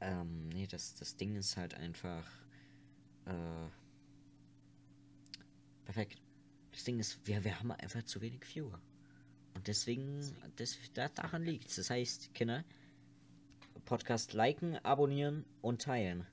[0.02, 2.26] ähm, nee, das, das Ding ist halt einfach.
[3.26, 3.70] Äh,
[5.86, 6.22] perfekt.
[6.72, 8.80] Das Ding ist, wir, wir haben einfach zu wenig Viewer.
[9.54, 10.20] Und deswegen,
[10.56, 12.64] das, da, daran liegt Das heißt, Kinder,
[13.86, 16.26] Podcast liken, abonnieren und teilen.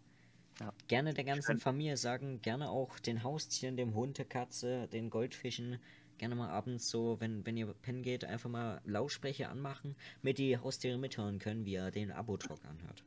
[0.60, 0.72] Ja.
[0.86, 1.58] Gerne der ganzen.
[1.58, 5.78] Familie sagen, gerne auch den Haustieren, dem Hund, der Katze, den Goldfischen,
[6.18, 10.58] gerne mal abends so, wenn, wenn ihr pennen geht, einfach mal Lautsprecher anmachen, mit die
[10.58, 13.04] Haustiere mithören können, wie er den Abo-Talk anhört.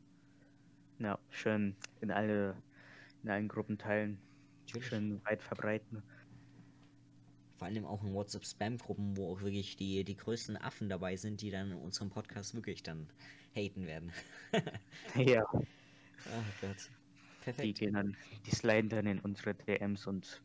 [1.01, 2.55] Ja, schön in alle,
[3.23, 4.19] in allen Gruppen teilen,
[4.67, 4.87] Natürlich.
[4.87, 6.03] schön weit verbreiten.
[7.57, 11.49] Vor allem auch in WhatsApp-Spam-Gruppen, wo auch wirklich die, die größten Affen dabei sind, die
[11.51, 13.07] dann in unserem Podcast wirklich dann
[13.55, 14.11] haten werden.
[15.15, 16.77] Ja, Ach Gott.
[16.89, 17.79] die Perfekt.
[17.79, 20.41] gehen dann, die sliden dann in unsere DMs und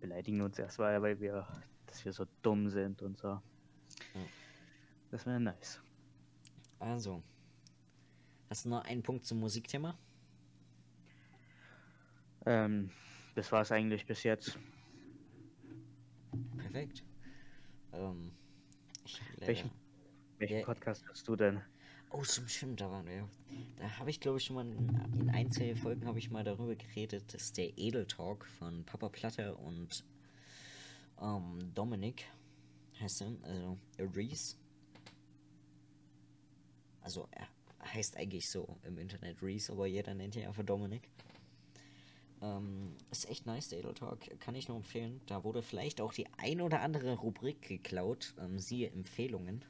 [0.00, 1.46] beleidigen uns erstmal, weil wir,
[1.86, 3.40] dass wir so dumm sind und so.
[5.10, 5.80] Das wäre nice.
[6.78, 7.22] Also.
[8.54, 9.98] Hast du noch einen Punkt zum Musikthema?
[12.46, 12.88] Ähm,
[13.34, 14.56] das war es eigentlich bis jetzt.
[16.58, 17.02] Perfekt.
[17.92, 18.30] Ähm.
[19.40, 19.72] Welchen-
[20.38, 20.64] Welchen Ja.
[20.66, 21.62] Podcast hast du denn?
[22.10, 23.28] Oh, zum stimmt, da waren wir.
[23.76, 24.88] Da habe ich, glaube ich, schon mal in,
[25.18, 27.24] in ein, zwei Folgen habe ich mal darüber geredet.
[27.34, 30.04] Das ist der Edel Talk von Papa Platte und
[31.20, 32.24] ähm, Dominik
[33.00, 34.54] heißt er, also Reese.
[37.00, 37.48] Also er
[37.92, 41.08] heißt eigentlich so im Internet Reese, aber jeder nennt ihn einfach Dominik.
[42.42, 44.20] Ähm, ist echt nice, der Edel Talk.
[44.40, 45.20] Kann ich nur empfehlen.
[45.26, 48.34] Da wurde vielleicht auch die ein oder andere Rubrik geklaut.
[48.38, 49.64] Ähm, siehe Empfehlungen.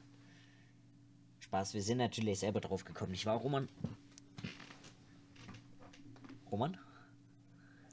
[1.39, 3.69] Spaß, wir sind natürlich selber drauf gekommen, nicht wahr, Roman?
[6.51, 6.77] Roman?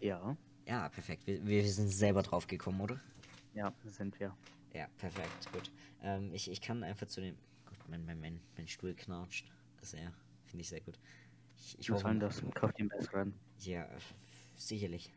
[0.01, 1.27] Ja, Ja, perfekt.
[1.27, 3.01] Wir, wir sind selber drauf gekommen, oder?
[3.55, 4.35] ja, sind wir.
[4.73, 5.71] Ja, perfekt, gut.
[6.03, 7.37] Ähm, ich, ich kann einfach zu dem.
[7.67, 9.53] Gut, mein, mein, mein, mein Stuhl knatscht.
[9.90, 10.12] Ja,
[10.45, 10.99] finde ich sehr gut.
[11.57, 12.42] Ich, ich hoffe, das?
[12.55, 13.35] Kauf den besseren.
[13.59, 13.88] Ja,
[14.55, 15.12] sicherlich.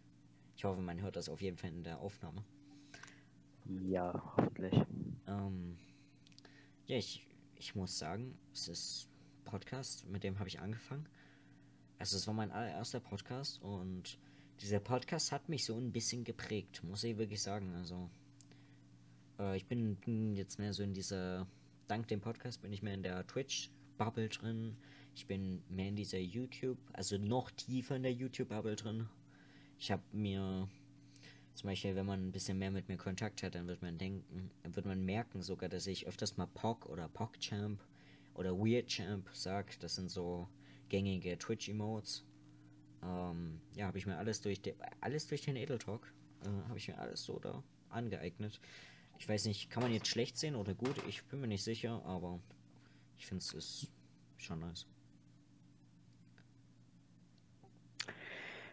[0.58, 2.43] Ich hoffe, man hört das auf jeden Fall in der Aufnahme.
[3.65, 4.73] Ja, hoffentlich.
[5.28, 5.78] Ähm,
[6.88, 9.10] ja, ich, ich muss sagen, es ist
[9.43, 11.08] Podcast, mit dem habe ich angefangen.
[11.97, 14.19] Also es war mein allererster Podcast und
[14.62, 17.73] dieser Podcast hat mich so ein bisschen geprägt, muss ich wirklich sagen.
[17.75, 18.10] Also
[19.39, 21.47] äh, ich bin, bin jetzt mehr so in dieser,
[21.88, 23.25] dank dem Podcast bin ich mehr in der
[23.95, 24.77] Twitch-Bubble drin.
[25.15, 29.08] Ich bin mehr in dieser YouTube, also noch tiefer in der YouTube-Bubble drin.
[29.79, 30.67] Ich habe mir
[31.53, 34.51] zum Beispiel, wenn man ein bisschen mehr mit mir Kontakt hat, dann wird man denken,
[34.63, 37.79] wird man merken sogar, dass ich öfters mal Pock oder PogChamp
[38.34, 39.79] oder WeirdChamp sag.
[39.79, 40.47] Das sind so
[40.89, 42.25] gängige Twitch-Emotes.
[43.01, 46.88] Ähm, ja, habe ich mir alles durch, de, alles durch den Edeltalk, äh, habe ich
[46.89, 48.60] mir alles so da angeeignet.
[49.17, 50.95] Ich weiß nicht, kann man jetzt schlecht sehen oder gut?
[51.08, 52.41] Ich bin mir nicht sicher, aber
[53.17, 53.91] ich finde es ist
[54.38, 54.86] schon nice.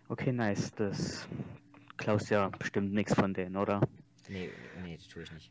[0.09, 0.73] Okay, nice.
[0.75, 1.27] Das
[1.97, 3.81] klaust ja bestimmt nichts von denen, oder?
[4.29, 4.51] Nee,
[4.83, 5.51] nee, das tue ich nicht.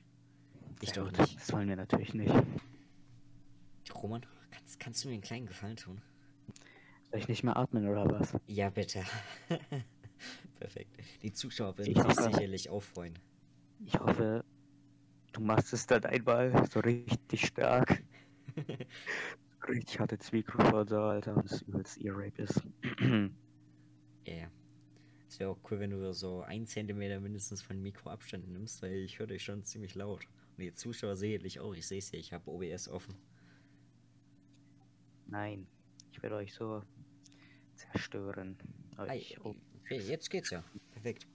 [0.81, 1.35] Ich doch nicht.
[1.35, 2.33] Das wollen wir natürlich nicht.
[3.93, 6.01] Roman, kannst, kannst du mir einen kleinen Gefallen tun?
[7.11, 8.37] Soll ich nicht mehr atmen oder was?
[8.47, 9.03] Ja, bitte.
[10.59, 10.95] Perfekt.
[11.21, 13.17] Die Zuschauer werden Ich sich sicherlich auch freuen.
[13.85, 14.45] Ich hoffe,
[15.33, 18.00] du machst es dann einmal so richtig stark.
[19.67, 22.61] Richtig Mikrofon so, Alter, und es übelst Ear-Rape ist.
[24.23, 24.51] Ja.
[25.27, 29.17] Es wäre auch cool, wenn du so ein Zentimeter mindestens von Mikroabstand nimmst, weil ich
[29.17, 30.27] höre dich schon ziemlich laut.
[30.57, 31.73] Und die Zuschauer sicherlich auch.
[31.73, 33.15] Ich sehe es hier, ich habe OBS offen.
[35.25, 35.65] Nein,
[36.11, 36.83] ich werde euch so
[37.75, 38.57] zerstören.
[38.97, 39.37] Ei, Euch.
[39.43, 40.63] Oh, okay, jetzt geht's ja.
[40.91, 41.25] Perfekt.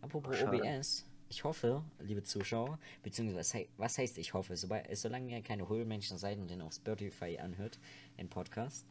[0.00, 0.58] Apropos Schade.
[0.58, 1.07] OBS.
[1.28, 6.38] Ich hoffe, liebe Zuschauer, beziehungsweise was heißt ich hoffe, sobald, solange ihr keine Höhlenmenschen seid
[6.38, 7.78] und den auf Spotify anhört,
[8.18, 8.86] den Podcast,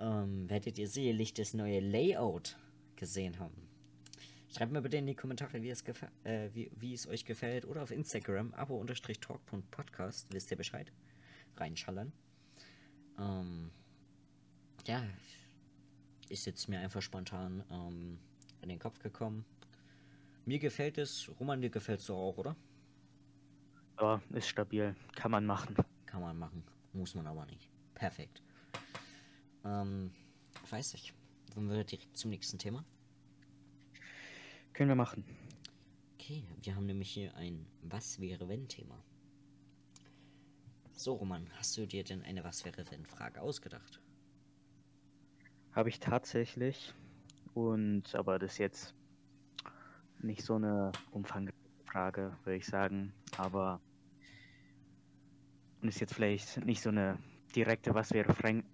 [0.00, 2.56] ähm, werdet ihr sicherlich das neue Layout
[2.96, 3.68] gesehen haben.
[4.54, 5.82] Schreibt mir bitte in die Kommentare, wie es,
[6.22, 10.92] äh, wie, wie es euch gefällt oder auf Instagram, abo-talk.podcast, wisst ihr Bescheid.
[11.56, 12.12] Reinschallern.
[13.18, 13.70] Ähm,
[14.86, 15.04] ja,
[16.28, 18.18] ist jetzt mir einfach spontan ähm,
[18.62, 19.44] in den Kopf gekommen.
[20.46, 22.56] Mir gefällt es, Roman, dir gefällt es doch auch, oder?
[23.98, 24.94] Ja, ist stabil.
[25.14, 25.74] Kann man machen.
[26.04, 26.62] Kann man machen.
[26.92, 27.70] Muss man aber nicht.
[27.94, 28.42] Perfekt.
[29.64, 30.12] Ähm,
[30.68, 31.14] weiß ich.
[31.54, 32.84] Wollen wir direkt zum nächsten Thema?
[34.72, 35.24] Können wir machen.
[36.14, 39.02] Okay, wir haben nämlich hier ein Was wäre wenn Thema.
[40.92, 44.00] So, Roman, hast du dir denn eine Was wäre wenn Frage ausgedacht?
[45.72, 46.92] Habe ich tatsächlich.
[47.54, 48.94] Und aber das jetzt
[50.24, 53.12] nicht so eine umfangreiche Frage, würde ich sagen.
[53.36, 53.80] Aber
[55.80, 57.18] und ist jetzt vielleicht nicht so eine
[57.54, 58.64] direkte Was wäre Frank.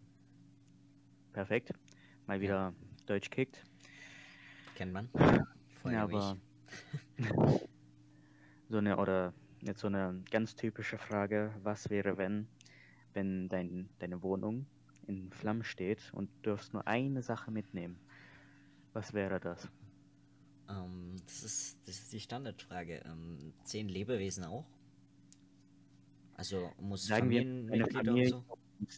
[1.32, 1.72] Perfekt.
[2.26, 2.72] Mal wieder
[3.06, 3.64] Deutsch kickt.
[4.76, 5.08] Kennt man.
[5.84, 6.36] ja, aber
[8.68, 12.46] so eine oder jetzt so eine ganz typische Frage, was wäre wenn,
[13.12, 14.66] wenn dein, deine Wohnung
[15.06, 17.98] in Flammen steht und du dürfst nur eine Sache mitnehmen.
[18.92, 19.68] Was wäre das?
[20.70, 23.02] Ähm, das, ist, das ist die Standardfrage.
[23.04, 24.66] Ähm, zehn Lebewesen auch?
[26.34, 28.44] Also muss sagen wir, Familie und so?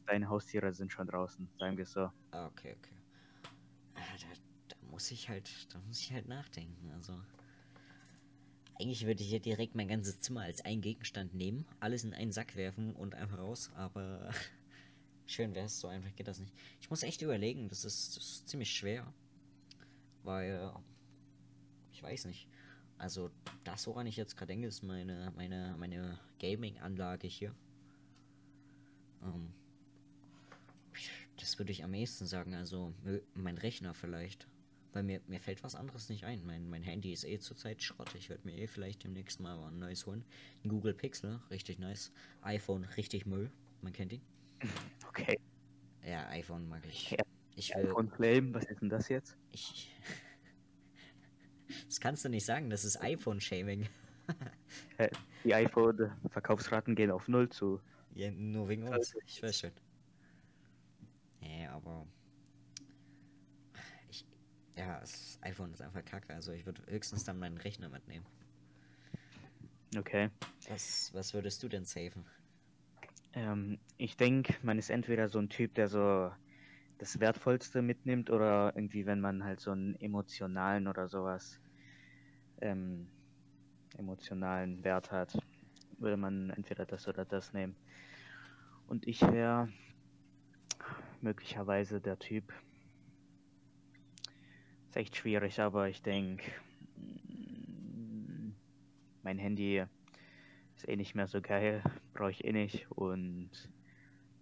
[0.06, 2.08] Deine Haustiere sind schon draußen, sagen wir so.
[2.30, 2.94] Ah, okay, okay.
[3.94, 4.26] Ah, da,
[4.68, 6.92] da, muss ich halt, da muss ich halt nachdenken.
[6.92, 7.20] Also
[8.78, 12.30] eigentlich würde ich ja direkt mein ganzes Zimmer als einen Gegenstand nehmen, alles in einen
[12.30, 14.30] Sack werfen und einfach raus, aber
[15.26, 16.54] schön wäre es, so einfach geht das nicht.
[16.80, 19.12] Ich muss echt überlegen, das ist, das ist ziemlich schwer,
[20.22, 20.72] weil
[22.02, 22.48] ich weiß nicht.
[22.98, 23.30] Also
[23.64, 27.54] das, woran ich jetzt gerade denke, ist meine, meine, meine Gaming-Anlage hier.
[29.22, 29.52] Ähm,
[31.38, 32.92] das würde ich am ehesten sagen, also
[33.34, 34.46] mein Rechner vielleicht.
[34.92, 36.44] Weil mir, mir fällt was anderes nicht ein.
[36.44, 38.14] Mein, mein Handy ist eh zurzeit Schrott.
[38.14, 40.22] Ich werde mir eh vielleicht demnächst mal ein neues holen.
[40.64, 42.12] Ein Google Pixel, richtig nice.
[42.42, 43.50] iPhone, richtig Müll.
[43.80, 44.22] Man kennt ihn.
[45.08, 45.38] Okay.
[46.06, 47.10] Ja, iPhone mag ich.
[47.10, 47.18] Ja.
[47.54, 47.86] Ich will.
[47.86, 49.36] iPhone Flame, was ist denn das jetzt?
[49.50, 49.90] Ich.
[51.92, 53.87] Das kannst du nicht sagen, das ist iPhone-Shaming.
[55.44, 57.83] Die iPhone-Verkaufsraten gehen auf Null zu.
[58.14, 59.14] Ja, nur wegen uns.
[59.26, 59.72] Ich weiß schon.
[61.42, 62.07] Nee, aber
[64.74, 66.33] ja, das iPhone ist einfach kacke.
[66.33, 68.24] Also ich würde höchstens dann meinen Rechner mitnehmen.
[69.94, 70.31] Okay.
[70.70, 72.24] Was, was würdest du denn safen?
[73.35, 76.33] Ähm, ich denke, man ist entweder so ein Typ, der so
[76.96, 81.61] das Wertvollste mitnimmt oder irgendwie, wenn man halt so einen emotionalen oder sowas
[82.62, 83.09] ähm,
[83.98, 85.37] emotionalen Wert hat,
[85.98, 87.77] würde man entweder das oder das nehmen.
[88.87, 89.68] Und ich wäre
[91.20, 92.53] möglicherweise der Typ,
[94.88, 96.51] ist echt schwierig, aber ich denke,
[96.96, 98.53] mm,
[99.22, 99.85] mein Handy
[100.77, 103.51] ist eh nicht mehr so geil, brauche ich eh nicht und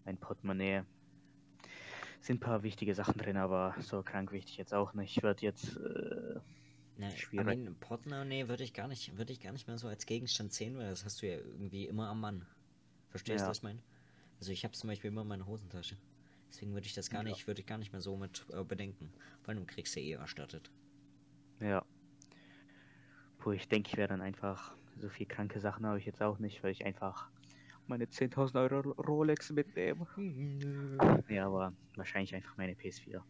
[0.05, 0.83] mein Portemonnaie
[2.21, 5.17] sind ein paar wichtige Sachen drin, aber so krank wichtig jetzt auch nicht.
[5.17, 6.41] Ich würde jetzt äh,
[7.01, 7.47] ne, schwierig.
[7.47, 10.77] Mein Portemonnaie würde ich gar nicht, würde ich gar nicht mehr so als Gegenstand sehen,
[10.79, 12.47] weil das hast du ja irgendwie immer am Mann.
[13.09, 13.51] Verstehst du, ja.
[13.51, 13.83] was ich meine?
[14.39, 15.97] Also ich habe zum Beispiel immer meine Hosentasche.
[16.49, 17.29] Deswegen würde ich das gar ja.
[17.29, 19.13] nicht, würde ich gar nicht mehr so mit äh, bedenken.
[19.45, 20.71] Weil du kriegst ja eh erstattet.
[21.61, 21.85] Ja.
[23.39, 26.39] Puh, ich denke, ich werde dann einfach, so viel kranke Sachen habe ich jetzt auch
[26.39, 27.31] nicht, weil ich einfach
[27.87, 30.07] meine 10.000 Euro Rolex mitnehme.
[31.29, 33.23] ja, aber wahrscheinlich einfach meine PS4.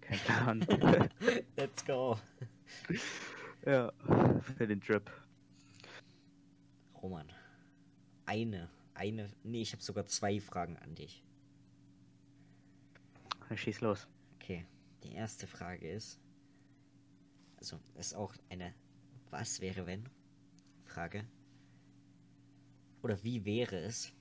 [0.00, 0.18] Kein
[0.68, 1.08] Plan.
[1.56, 2.18] Let's go.
[3.66, 3.92] Ja,
[4.56, 5.10] für den Trip.
[7.02, 7.30] Roman,
[8.24, 11.24] eine, eine, nee, ich habe sogar zwei Fragen an dich.
[13.54, 14.06] Schieß los.
[14.36, 14.66] Okay,
[15.02, 16.20] die erste Frage ist,
[17.56, 18.74] also ist auch eine
[19.30, 20.08] Was wäre wenn
[20.84, 21.24] Frage.
[23.02, 24.12] Oder wie wäre es,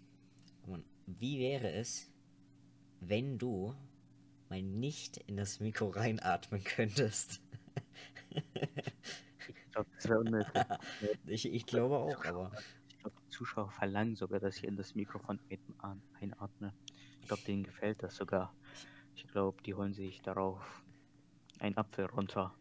[1.06, 2.12] wie wäre es,
[3.00, 3.74] wenn du
[4.50, 7.42] mal nicht in das Mikro reinatmen könntest?
[9.48, 10.54] Ich glaube, das wäre unmöglich.
[11.26, 12.52] ich, ich glaube auch, aber.
[12.90, 15.40] Ich glaube, die Zuschauer verlangen sogar, dass ich in das Mikrofon
[16.20, 16.74] einatme.
[17.22, 18.54] Ich glaube, denen gefällt das sogar.
[19.16, 20.84] Ich glaube, die holen sich darauf
[21.60, 22.54] einen Apfel runter.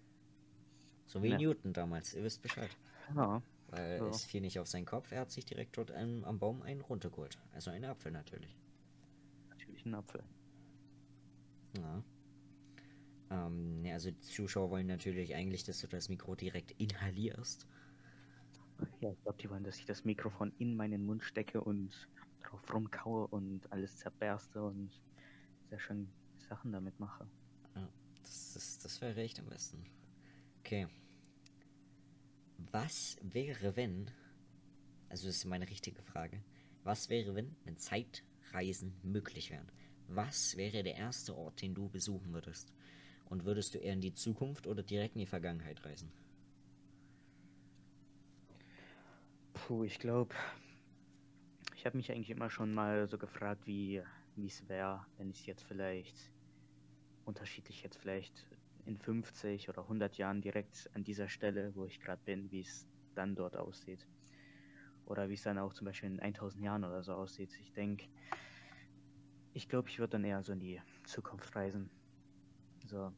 [1.07, 1.39] So wie ja.
[1.39, 2.71] Newton damals, ihr wisst Bescheid.
[3.15, 3.43] Ja.
[3.69, 4.07] Weil ja.
[4.09, 6.81] es fiel nicht auf seinen Kopf, er hat sich direkt dort einen, am Baum einen
[6.81, 7.39] runtergeholt.
[7.53, 8.57] Also einen Apfel natürlich.
[9.49, 10.23] Natürlich ein Apfel.
[11.77, 12.03] Ja.
[13.31, 17.67] Ähm, ja, also die Zuschauer wollen natürlich eigentlich, dass du das Mikro direkt inhalierst.
[19.01, 22.09] Ja, ich glaube, die wollen, dass ich das Mikrofon in meinen Mund stecke und
[22.43, 24.91] drauf rumkaue und alles zerberste und
[25.69, 26.09] sehr schön
[26.49, 27.27] Sachen damit mache.
[27.75, 27.89] Ja,
[28.23, 29.85] das, das, das wäre echt am besten.
[30.61, 30.87] Okay.
[32.71, 34.11] Was wäre, wenn.
[35.09, 36.43] Also, das ist meine richtige Frage.
[36.85, 39.71] Was wäre, wenn, wenn Zeitreisen möglich wären?
[40.09, 42.73] Was wäre der erste Ort, den du besuchen würdest?
[43.29, 46.11] Und würdest du eher in die Zukunft oder direkt in die Vergangenheit reisen?
[49.53, 50.35] Puh, ich glaube,
[51.75, 54.03] ich habe mich eigentlich immer schon mal so gefragt, wie
[54.37, 56.31] es wäre, wenn ich jetzt vielleicht
[57.25, 58.47] unterschiedlich jetzt vielleicht
[58.85, 62.87] in 50 oder 100 Jahren direkt an dieser Stelle, wo ich gerade bin, wie es
[63.15, 64.07] dann dort aussieht.
[65.07, 67.51] Oder wie es dann auch zum Beispiel in 1000 Jahren oder so aussieht.
[67.61, 68.07] Ich denke,
[69.55, 71.91] ich glaube, ich würde dann eher so in die Zukunft reisen.
[72.87, 73.13] So.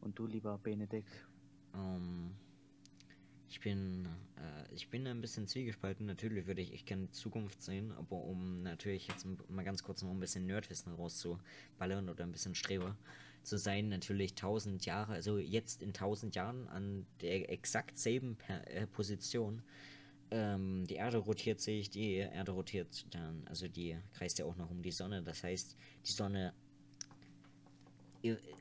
[0.00, 1.26] Und du, lieber Benedikt?
[1.74, 2.36] Ähm,
[3.48, 6.06] ich bin, äh, ich bin ein bisschen zwiegespalten.
[6.06, 10.10] Natürlich würde ich, ich gerne Zukunft sehen, aber um natürlich jetzt mal ganz kurz noch
[10.10, 12.96] ein bisschen Nerdwissen rauszuballern oder ein bisschen Streber
[13.42, 18.66] zu sein, natürlich tausend Jahre, also jetzt in tausend Jahren an der exakt selben per
[18.70, 19.62] äh, Position.
[20.30, 24.70] Ähm, die Erde rotiert sich, die Erde rotiert dann, also die kreist ja auch noch
[24.70, 25.22] um die Sonne.
[25.22, 26.54] Das heißt, die Sonne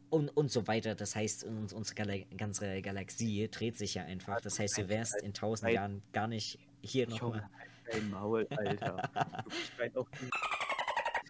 [0.10, 0.96] und, und so weiter.
[0.96, 4.42] Das heißt, unsere Gal ganze Galaxie dreht sich ja einfach.
[4.42, 7.50] Das heißt, du wärst in tausend Jahren gar nicht hier nochmal.
[7.92, 9.10] Dein Maul, Alter.
[9.44, 10.30] Du bist auf den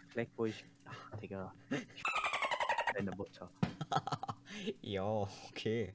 [0.10, 0.63] Fleck, wo ich.
[0.86, 1.54] Ach, Digga.
[1.72, 2.04] Ich
[2.93, 3.50] deine Mutter.
[4.82, 5.93] ja, okay.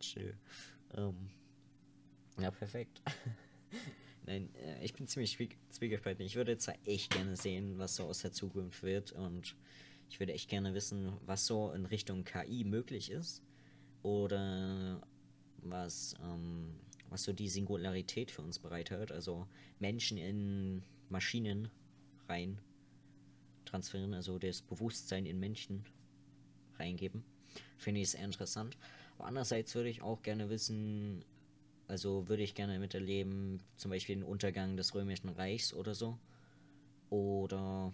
[0.00, 0.36] Chill.
[0.96, 1.30] Ähm,
[2.38, 3.02] ja, perfekt.
[4.26, 5.38] Nein, äh, ich bin ziemlich
[5.70, 6.24] zwiegespalten.
[6.24, 9.56] Ich würde zwar echt gerne sehen, was so aus der Zukunft wird und
[10.10, 13.42] ich würde echt gerne wissen, was so in Richtung KI möglich ist
[14.02, 15.00] oder
[15.58, 16.74] was, ähm,
[17.08, 19.12] was so die Singularität für uns bereithält.
[19.12, 19.46] Also
[19.78, 21.68] Menschen in Maschinen
[22.28, 22.58] rein
[23.64, 25.84] transferieren, also das Bewusstsein in Menschen
[26.76, 27.22] reingeben.
[27.78, 28.76] Finde ich sehr interessant.
[29.16, 31.24] Aber andererseits würde ich auch gerne wissen,
[31.86, 36.18] also würde ich gerne miterleben, zum Beispiel den Untergang des Römischen Reichs oder so.
[37.10, 37.92] Oder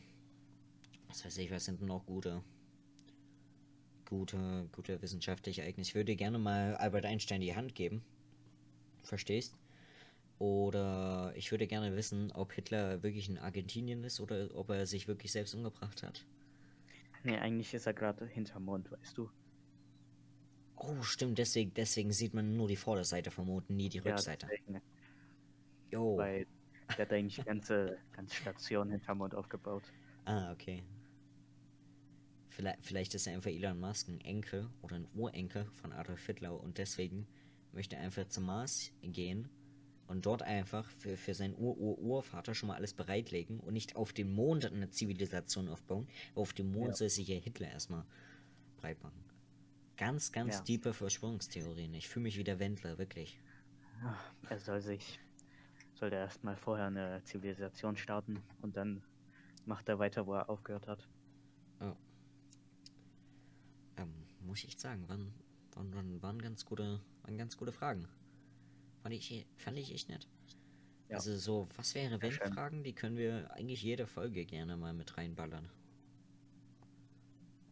[1.09, 2.43] was weiß ich, was sind noch gute,
[4.05, 5.91] gute, gute wissenschaftliche Ereignisse?
[5.91, 8.03] Ich würde gerne mal Albert Einstein die Hand geben.
[9.03, 9.57] Verstehst?
[10.39, 15.09] Oder ich würde gerne wissen, ob Hitler wirklich in Argentinien ist oder ob er sich
[15.09, 16.27] wirklich selbst umgebracht hat.
[17.25, 19.31] Nee, eigentlich ist er gerade hinterm Mond, weißt du.
[20.77, 24.47] Oh, stimmt, deswegen, deswegen sieht man nur die Vorderseite vom Mond, nie die Rückseite.
[24.69, 24.81] Ja,
[25.91, 26.19] jo.
[26.19, 26.47] Weil
[26.91, 29.85] der hat eigentlich die ganze, ganze Station hinterm Mond aufgebaut.
[30.27, 30.85] Ah, okay.
[32.57, 36.59] Vielleicht, vielleicht ist er einfach Elon Musk ein Enkel oder ein Urenkel von Adolf Hitler
[36.59, 37.27] und deswegen
[37.73, 39.51] möchte er einfach zum Mars gehen
[40.07, 44.33] und dort einfach für, für seinen Ur-Ur-Urvater schon mal alles bereitlegen und nicht auf dem
[44.33, 46.09] Mond eine Zivilisation aufbauen.
[46.35, 46.95] Auf dem Mond ja.
[46.95, 48.07] soll sich ja Hitler erstmal
[48.79, 49.23] breit machen.
[49.99, 50.63] Ganz, ganz ja.
[50.63, 51.93] tiefe Verschwörungstheorien.
[51.93, 53.39] Ich fühle mich wie der Wendler, wirklich.
[54.49, 55.21] Er soll sich,
[55.93, 59.03] sollte erstmal vorher eine Zivilisation starten und dann
[59.67, 61.07] macht er weiter, wo er aufgehört hat.
[61.81, 61.93] Oh
[64.47, 65.33] muss ich echt sagen, waren,
[65.75, 68.09] waren, waren, waren, ganz gute, waren ganz gute Fragen.
[69.03, 70.29] Fand ich, fand ich echt nett.
[71.09, 71.17] Ja.
[71.17, 75.17] Also so, was wäre wenn Fragen, die können wir eigentlich jede Folge gerne mal mit
[75.17, 75.69] reinballern.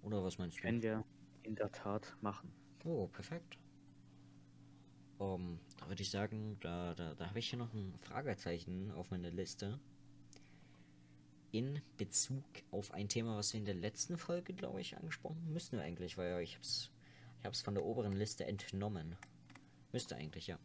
[0.03, 0.63] Oder was meinst du?
[0.63, 1.05] Können wir
[1.43, 2.53] in der Tat machen.
[2.85, 3.59] Oh, perfekt.
[5.19, 9.11] Um, da würde ich sagen, da, da, da habe ich hier noch ein Fragezeichen auf
[9.11, 9.81] meiner Liste
[11.55, 15.79] in Bezug auf ein Thema, was wir in der letzten Folge, glaube ich, angesprochen müssen
[15.79, 16.91] wir eigentlich, weil ich habe es
[17.39, 19.17] ich hab's von der oberen Liste entnommen.
[19.93, 20.59] Müsste eigentlich, ja.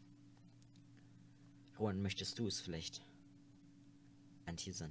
[1.78, 3.04] Roman, möchtest du es vielleicht
[4.46, 4.90] anteasern?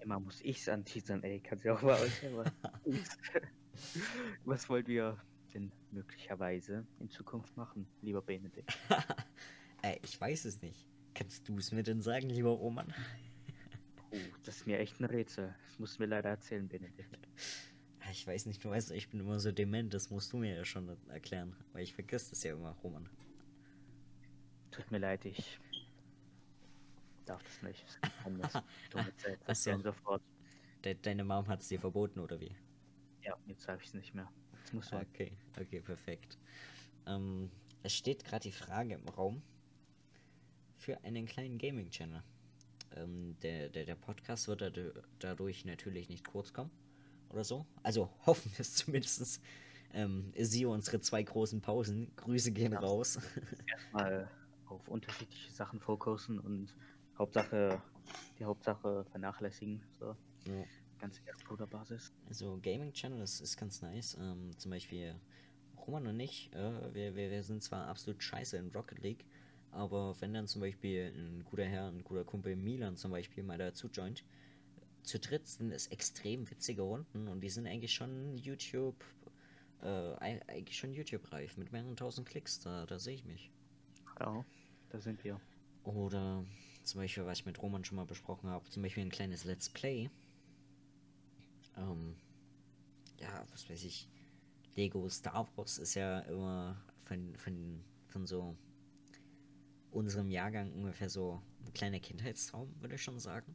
[0.00, 1.40] Immer muss ich es anteasern, ey.
[1.40, 1.98] Kannst du auch mal
[4.46, 5.18] Was wollt ihr
[5.52, 8.78] denn möglicherweise in Zukunft machen, lieber Benedikt?
[9.82, 10.88] ey, ich weiß es nicht.
[11.12, 12.94] Kannst du es mir denn sagen, lieber Roman?
[14.12, 15.54] Oh, das ist mir echt ein Rätsel.
[15.66, 17.18] Das musst du mir leider erzählen, Benedikt.
[18.10, 20.64] Ich weiß nicht, du weißt, ich bin immer so dement, das musst du mir ja
[20.64, 21.54] schon erklären.
[21.72, 23.08] Weil ich vergesse das ja immer, Roman.
[24.70, 25.60] Tut mir leid, ich
[27.30, 27.84] darf das nicht.
[29.46, 29.80] Das Achso.
[29.80, 30.22] sofort.
[30.84, 32.54] De deine Mom hat es dir verboten, oder wie?
[33.22, 34.28] Ja, jetzt darf ich es nicht mehr.
[34.58, 36.38] Jetzt muss okay, okay, perfekt.
[37.06, 37.50] Ähm,
[37.82, 39.42] es steht gerade die Frage im Raum
[40.76, 42.22] für einen kleinen Gaming-Channel.
[42.96, 44.62] Ähm, der, der, der Podcast wird
[45.18, 46.70] dadurch natürlich nicht kurz kommen
[47.30, 47.66] oder so.
[47.82, 49.40] Also hoffen wir es zumindest.
[49.92, 52.12] Ähm, sie unsere zwei großen Pausen.
[52.16, 53.18] Grüße gehen ja, raus.
[53.66, 54.28] Erstmal
[54.66, 56.74] auf unterschiedliche Sachen fokussen und
[57.18, 57.82] Hauptsache,
[58.38, 59.82] die Hauptsache vernachlässigen.
[59.98, 60.16] So,
[60.46, 60.64] Ja.
[60.98, 62.12] ganz eher Bruderbasis.
[62.28, 64.16] Also Gaming Channel ist, ist ganz nice.
[64.20, 65.16] Ähm, zum Beispiel
[65.86, 69.24] Roman und ich, äh, wir, wir, wir sind zwar absolut scheiße in Rocket League,
[69.72, 73.58] aber wenn dann zum Beispiel ein guter Herr, ein guter Kumpel Milan zum Beispiel mal
[73.58, 74.24] dazu joint,
[75.02, 79.04] zu dritt sind es extrem witzige Runden und die sind eigentlich schon YouTube,
[79.82, 79.86] äh,
[80.20, 83.50] ei- eigentlich schon YouTube-reif mit mehreren tausend Klicks, da, da sehe ich mich.
[84.18, 84.44] Ja,
[84.90, 85.40] da sind wir.
[85.84, 86.44] Oder
[86.84, 89.68] zum Beispiel, was ich mit Roman schon mal besprochen habe, zum Beispiel ein kleines Let's
[89.70, 90.10] Play.
[91.76, 92.16] Ähm,
[93.18, 94.08] ja, was weiß ich.
[94.76, 98.56] Lego Star Wars ist ja immer von, von, von so
[99.90, 103.54] unserem Jahrgang ungefähr so ein kleiner Kindheitstraum, würde ich schon sagen.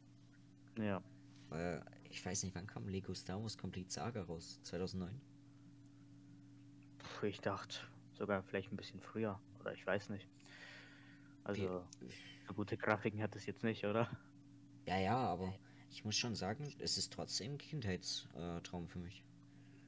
[0.78, 1.02] Ja,
[1.48, 4.60] Weil ich weiß nicht, wann kam Lego Star Wars Complete Saga raus?
[4.64, 5.20] 2009?
[6.98, 7.78] Puh, ich dachte
[8.14, 9.40] sogar vielleicht ein bisschen früher.
[9.60, 10.28] Oder ich weiß nicht.
[11.44, 11.84] Also,
[12.46, 14.08] so gute Grafiken hat es jetzt nicht, oder?
[14.86, 15.54] Ja, ja, aber
[15.90, 19.24] ich muss schon sagen, es ist trotzdem ein Kindheitstraum für mich.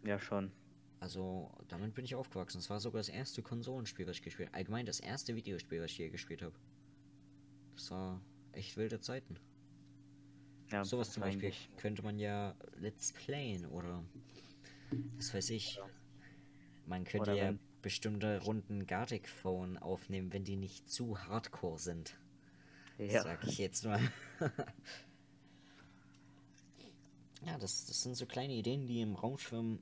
[0.04, 0.52] Ja, schon.
[1.00, 2.58] Also, damit bin ich aufgewachsen.
[2.58, 4.58] Es war sogar das erste Konsolenspiel, was ich gespielt habe.
[4.58, 6.54] Allgemein das erste Videospiel, was ich je gespielt habe.
[7.76, 8.20] Das war
[8.52, 9.38] echt wilde Zeiten.
[10.70, 11.70] Ja, Sowas zum Beispiel eigentlich.
[11.76, 14.04] könnte man ja Let's Playen oder
[15.16, 15.80] was weiß ich.
[16.86, 22.18] Man könnte ja bestimmte Runden Gartic Phone aufnehmen, wenn die nicht zu hardcore sind.
[22.98, 24.00] Ja, Sag ich jetzt mal.
[27.46, 29.78] ja, das, das sind so kleine Ideen, die im Raum schwimmen.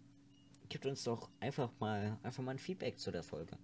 [0.68, 3.56] Gebt uns doch einfach mal einfach mal ein Feedback zu der Folge.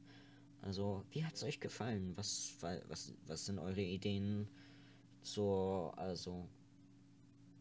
[0.63, 2.13] Also, wie hat es euch gefallen?
[2.17, 4.47] Was, wa- was, was sind eure Ideen
[5.23, 6.49] zur, also,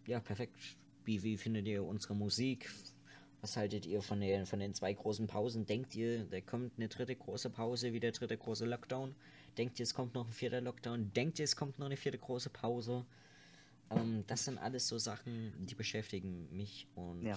[0.05, 0.55] ja, perfekt.
[1.03, 2.69] Wie, wie findet ihr unsere Musik?
[3.41, 5.65] Was haltet ihr von den, von den zwei großen Pausen?
[5.65, 9.15] Denkt ihr, da kommt eine dritte große Pause, wie der dritte große Lockdown?
[9.57, 11.11] Denkt ihr, es kommt noch ein vierter Lockdown?
[11.13, 13.03] Denkt ihr, es kommt noch eine vierte große Pause?
[13.89, 17.35] Ähm, das sind alles so Sachen, die beschäftigen mich und Ja.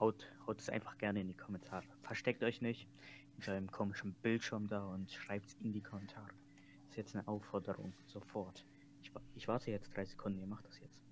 [0.00, 1.86] Haut, haut es einfach gerne in die Kommentare.
[2.02, 2.88] Versteckt euch nicht
[3.34, 6.26] hinter einem komischen Bildschirm da und schreibt es in die Kommentare.
[6.26, 8.64] Das ist jetzt eine Aufforderung, sofort.
[9.02, 11.02] Ich, ich warte jetzt drei Sekunden, ihr macht das jetzt.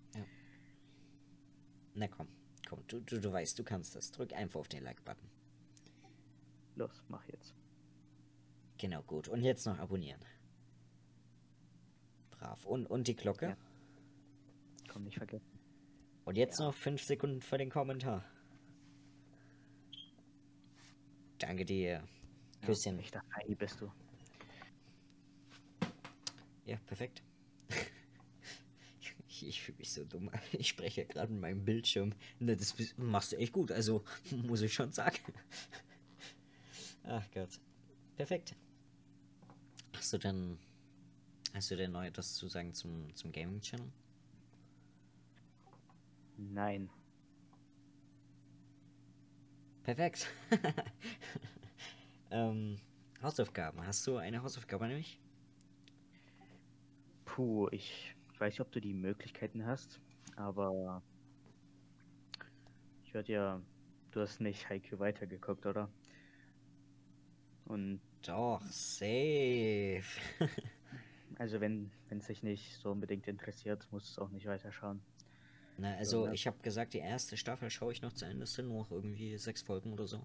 [1.95, 2.29] na komm,
[2.69, 4.11] komm, du, du, du weißt, du kannst das.
[4.11, 5.29] Drück einfach auf den Like-Button.
[6.77, 7.55] Los, mach jetzt.
[8.79, 9.29] Genau, gut.
[9.29, 10.21] Und jetzt noch abonnieren.
[12.31, 12.65] Brav.
[12.65, 13.51] Und, und die Glocke.
[13.51, 13.57] Ja.
[14.93, 15.59] Komm, nicht vergessen.
[16.25, 18.25] Und jetzt noch fünf Sekunden für den Kommentar.
[21.39, 22.03] Danke dir.
[22.64, 22.97] Küsschen.
[22.97, 23.91] Ja, ich dachte, Heidi bist du.
[26.64, 27.22] Ja, perfekt.
[29.28, 30.30] ich ich fühle mich so dumm.
[30.53, 32.14] Ich spreche ja gerade mit meinem Bildschirm.
[32.41, 35.18] Das machst du echt gut, also muss ich schon sagen.
[37.05, 37.61] Ach Gott.
[38.16, 38.55] Perfekt.
[39.93, 40.59] Hast du denn.
[41.53, 43.93] Hast du denn neu etwas zu sagen zum, zum Gaming-Channel?
[46.37, 46.91] Nein.
[49.85, 50.26] Perfekt.
[52.30, 52.80] ähm,
[53.22, 53.87] Hausaufgaben.
[53.87, 55.20] Hast du eine Hausaufgabe nämlich?
[57.26, 60.01] Puh, ich weiß nicht, ob du die Möglichkeiten hast,
[60.37, 61.03] aber
[63.05, 63.61] ich hörte ja,
[64.11, 65.89] du hast nicht Haikyuu weitergeguckt, oder?
[67.66, 70.03] Und Doch, safe.
[71.39, 75.03] also wenn wenn es dich nicht so unbedingt interessiert, musst du es auch nicht weiterschauen.
[75.77, 76.35] Na, also ne?
[76.35, 78.45] ich habe gesagt, die erste Staffel schaue ich noch zu Ende.
[78.45, 80.25] Es sind nur noch irgendwie sechs Folgen oder so.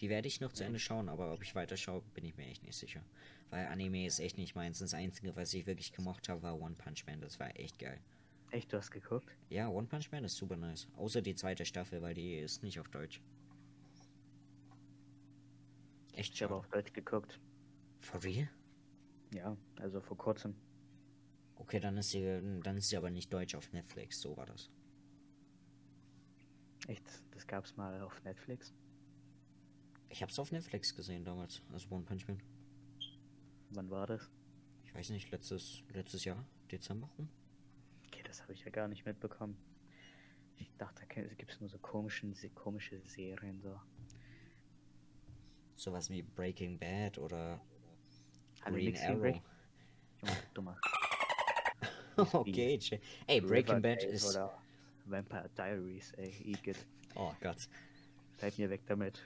[0.00, 2.62] Die werde ich noch zu Ende schauen, aber ob ich weiterschaue, bin ich mir echt
[2.62, 3.02] nicht sicher.
[3.50, 4.78] Weil Anime ist echt nicht meins.
[4.78, 7.20] Das Einzige, was ich wirklich gemocht habe, war One Punch Man.
[7.20, 8.00] Das war echt geil.
[8.50, 9.34] Echt, du hast geguckt?
[9.50, 10.88] Ja, One Punch Man ist super nice.
[10.96, 13.20] Außer die zweite Staffel, weil die ist nicht auf Deutsch.
[16.12, 17.40] Echt Ich habe auf Deutsch geguckt.
[18.00, 18.48] For real?
[19.34, 20.54] Ja, also vor kurzem.
[21.56, 22.22] Okay, dann ist sie,
[22.62, 24.20] dann ist sie aber nicht deutsch auf Netflix.
[24.20, 24.70] So war das.
[26.88, 28.72] Echt, das gab's mal auf Netflix.
[30.08, 32.42] Ich hab's auf Netflix gesehen damals, also One Punch Man.
[33.70, 34.30] Wann war das?
[34.84, 37.28] Ich weiß nicht, letztes, letztes Jahr, Dezember rum.
[38.06, 39.58] Okay, das habe ich ja gar nicht mitbekommen.
[40.56, 43.78] Ich dachte, da gibt es nur so komischen, komische Serien so.
[45.76, 47.60] Sowas wie Breaking Bad oder
[48.64, 49.42] Hallo, Green Arrow.
[50.22, 50.80] Junge, dummer.
[52.16, 52.80] okay,
[53.26, 54.30] ey, Breaking Bad ist.
[54.30, 54.58] Oder
[55.10, 56.86] Vampire Diaries, ey, Igitt.
[57.14, 57.68] Oh Gott.
[58.38, 59.22] Bleib mir weg damit.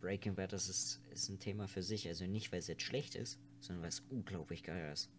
[0.00, 2.06] Breaking Bad das ist, ist ein Thema für sich.
[2.06, 5.10] Also nicht, weil es jetzt schlecht ist, sondern weil es unglaublich geil ist.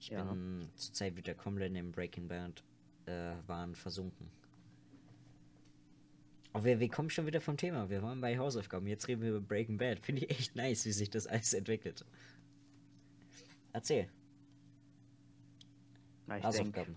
[0.00, 0.24] Ich Ja.
[0.24, 2.62] bin zurzeit wieder komplett im Breaking Bad
[3.06, 4.30] äh, Wahn versunken.
[6.52, 7.88] Aber wir, wir kommen schon wieder vom Thema.
[7.90, 8.86] Wir waren bei Hausaufgaben.
[8.86, 10.00] Jetzt reden wir über Breaking Bad.
[10.00, 12.04] Finde ich echt nice, wie sich das alles entwickelt.
[13.72, 14.08] Erzähl.
[16.26, 16.96] Na, Hausaufgaben.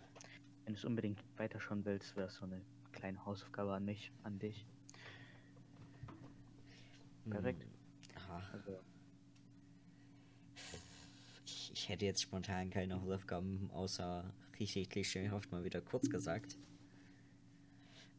[0.66, 4.40] Wenn du es unbedingt weiterschauen willst, wäre es so eine kleine Hausaufgabe an mich, an
[4.40, 4.66] dich.
[7.30, 7.64] Perfekt.
[7.64, 7.70] Hm,
[8.16, 8.44] aha.
[8.54, 8.80] Also,
[11.46, 16.58] Ich, ich hätte jetzt spontan keine Hausaufgaben, außer richtig klischeehaft mal wieder kurz gesagt.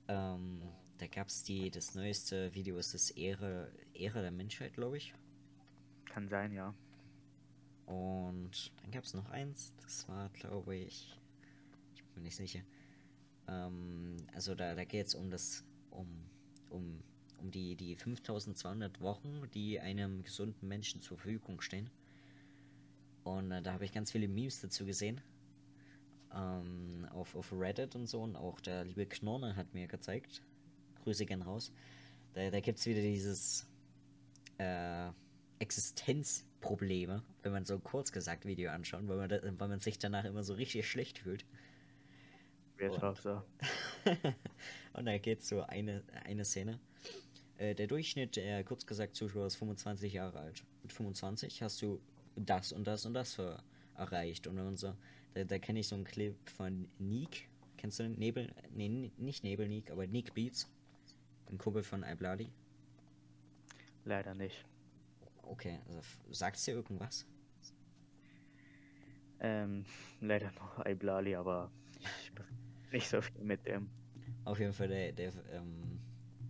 [0.08, 0.62] Ähm,
[0.98, 5.14] da gab es die, das neueste Video ist das Ehre, Ehre der Menschheit, glaube ich.
[6.04, 6.74] kann sein, ja.
[7.86, 11.18] Und dann gab es noch eins, das war, glaube ich
[12.12, 12.60] bin nicht sicher.
[13.48, 16.06] Ähm, also da, da geht es um das, um,
[16.70, 17.02] um,
[17.38, 21.90] um die, die 5200 Wochen, die einem gesunden Menschen zur Verfügung stehen.
[23.24, 25.20] Und äh, da habe ich ganz viele Memes dazu gesehen.
[26.34, 28.22] Ähm, auf, auf Reddit und so.
[28.22, 30.42] Und auch der liebe Knorne hat mir gezeigt.
[31.04, 31.72] Grüße gern raus.
[32.34, 33.66] Da, da gibt es wieder dieses
[34.58, 35.10] äh,
[35.58, 40.24] Existenzprobleme, wenn man so kurz gesagt Video anschaut, weil man, da, weil man sich danach
[40.24, 41.44] immer so richtig schlecht fühlt.
[42.82, 43.42] Real Und- so.
[44.94, 46.80] und da geht so eine, eine Szene.
[47.58, 50.64] Äh, der Durchschnitt der, kurz gesagt, Zuschauer ist 25 Jahre alt.
[50.82, 52.00] Mit 25 hast du
[52.36, 53.62] das und das und das für
[53.94, 54.46] erreicht.
[54.46, 54.94] Und man so,
[55.34, 57.48] da, da kenne ich so einen Clip von Neek.
[57.76, 58.18] Kennst du den?
[58.18, 58.52] Nebel?
[58.70, 60.68] Nee, nicht Nebel Neek, aber Neek Beats.
[61.50, 62.50] Ein Kumpel von Ibladi.
[64.04, 64.64] Leider nicht.
[65.42, 67.26] Okay, also sagt's dir irgendwas?
[69.40, 69.84] Ähm,
[70.20, 71.70] leider noch Iblali, aber
[72.92, 73.90] nicht so viel mit dem.
[74.44, 76.00] Auf jeden Fall, der, der, ähm,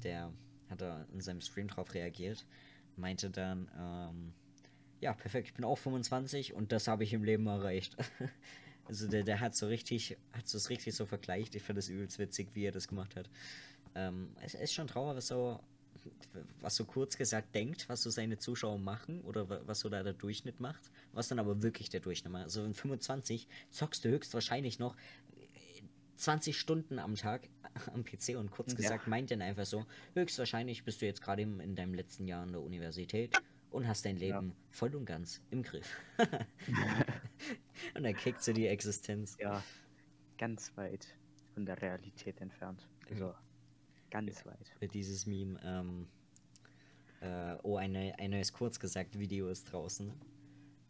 [0.03, 0.33] der
[0.71, 2.47] hat da in seinem Stream drauf reagiert,
[2.97, 4.33] meinte dann, ähm,
[5.01, 7.97] ja, perfekt, ich bin auch 25 und das habe ich im Leben erreicht.
[8.87, 11.55] also der, der hat so richtig, hat es richtig so vergleicht.
[11.55, 13.31] Ich fand es übelst witzig, wie er das gemacht hat.
[13.95, 15.61] Ähm, es ist schon traurig, was so,
[16.61, 20.03] was so kurz gesagt denkt, was so seine Zuschauer machen oder wa- was so da
[20.03, 22.45] der Durchschnitt macht, was dann aber wirklich der Durchschnitt macht.
[22.45, 24.97] Also in 25 zockst du höchstwahrscheinlich noch
[26.23, 27.49] 20 Stunden am Tag
[27.95, 28.77] am PC und kurz Ja.
[28.77, 32.53] gesagt meint dann einfach so, höchstwahrscheinlich bist du jetzt gerade in deinem letzten Jahr an
[32.53, 34.37] der Universität und hast dein Ja.
[34.39, 35.97] Leben voll und ganz im Griff.
[37.95, 39.37] und dann kickt sie die Existenz.
[39.41, 39.63] ja,
[40.39, 41.07] ganz weit
[41.55, 42.89] von der Realität entfernt.
[43.11, 43.35] Also,
[44.11, 44.69] ganz weit.
[44.79, 46.09] Für dieses Meme, ähm,
[47.21, 50.13] äh, oh, eine, ein neues kurz gesagt Video ist draußen.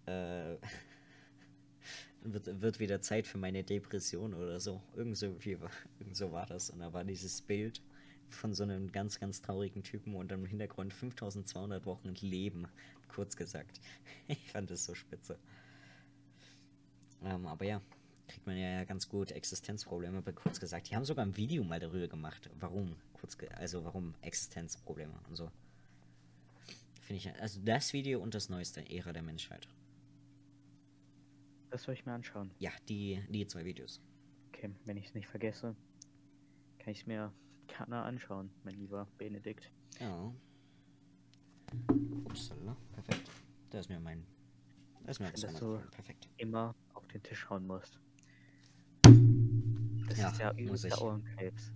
[0.06, 0.56] Äh,
[2.24, 4.82] wird, wird wieder Zeit für meine Depression oder so.
[4.94, 5.34] Irgend so,
[6.32, 6.70] war- das.
[6.70, 7.82] Und da war dieses Bild
[8.28, 12.66] von so einem ganz, ganz traurigen Typen und im Hintergrund 5200 Wochen Leben,
[13.08, 13.80] kurz gesagt.
[14.28, 15.38] Ich fand das so spitze.
[17.22, 17.82] Ähm, aber ja,
[18.28, 20.90] kriegt man ja ganz gut Existenzprobleme, aber kurz gesagt.
[20.90, 25.50] Die haben sogar ein Video mal darüber gemacht, warum, kurz also warum Existenzprobleme und so.
[27.02, 29.68] Finde ich, also das Video und das neueste, Ära der Menschheit.
[31.72, 32.50] Das soll ich mir anschauen.
[32.58, 34.02] Ja, die, die zwei Videos.
[34.48, 35.74] Okay, wenn ich es nicht vergesse,
[36.78, 37.32] kann ich es mir
[37.66, 39.72] gerne anschauen, mein lieber Benedikt.
[39.98, 40.30] Ja.
[42.26, 43.30] Upsala, perfekt.
[43.70, 44.26] Da ist mir mein.
[45.04, 45.90] Da ist mir Ich was find das runtergefallen.
[45.90, 46.28] so- Perfekt.
[46.36, 47.98] Immer auf den Tisch hauen musst.
[50.08, 51.00] Das Ja, ist ja übelster.
[51.02, 51.72] Ohrenkrebs.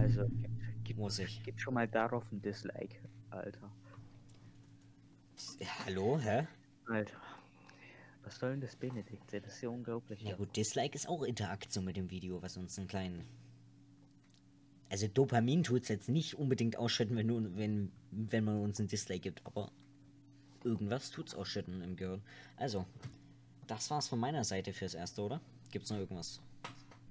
[0.00, 0.28] Also,
[0.82, 1.40] gib, Muss ich.
[1.44, 2.98] gib schon mal darauf ein Dislike,
[3.30, 3.70] Alter.
[5.60, 6.48] Ja, hallo, hä?
[6.88, 7.20] Alter.
[8.26, 9.32] Was soll denn das, Benedikt?
[9.32, 10.20] Das ist ja unglaublich.
[10.20, 13.24] Ja gut, Dislike ist auch Interaktion mit dem Video, was uns einen kleinen.
[14.90, 18.88] Also Dopamin tut es jetzt nicht unbedingt ausschütten, wenn, du, wenn, wenn man uns ein
[18.88, 19.70] Dislike gibt, aber
[20.64, 22.20] irgendwas tut's ausschütten im Gehirn.
[22.56, 22.84] Also,
[23.68, 25.40] das war's von meiner Seite fürs Erste, oder?
[25.70, 26.40] Gibt's noch irgendwas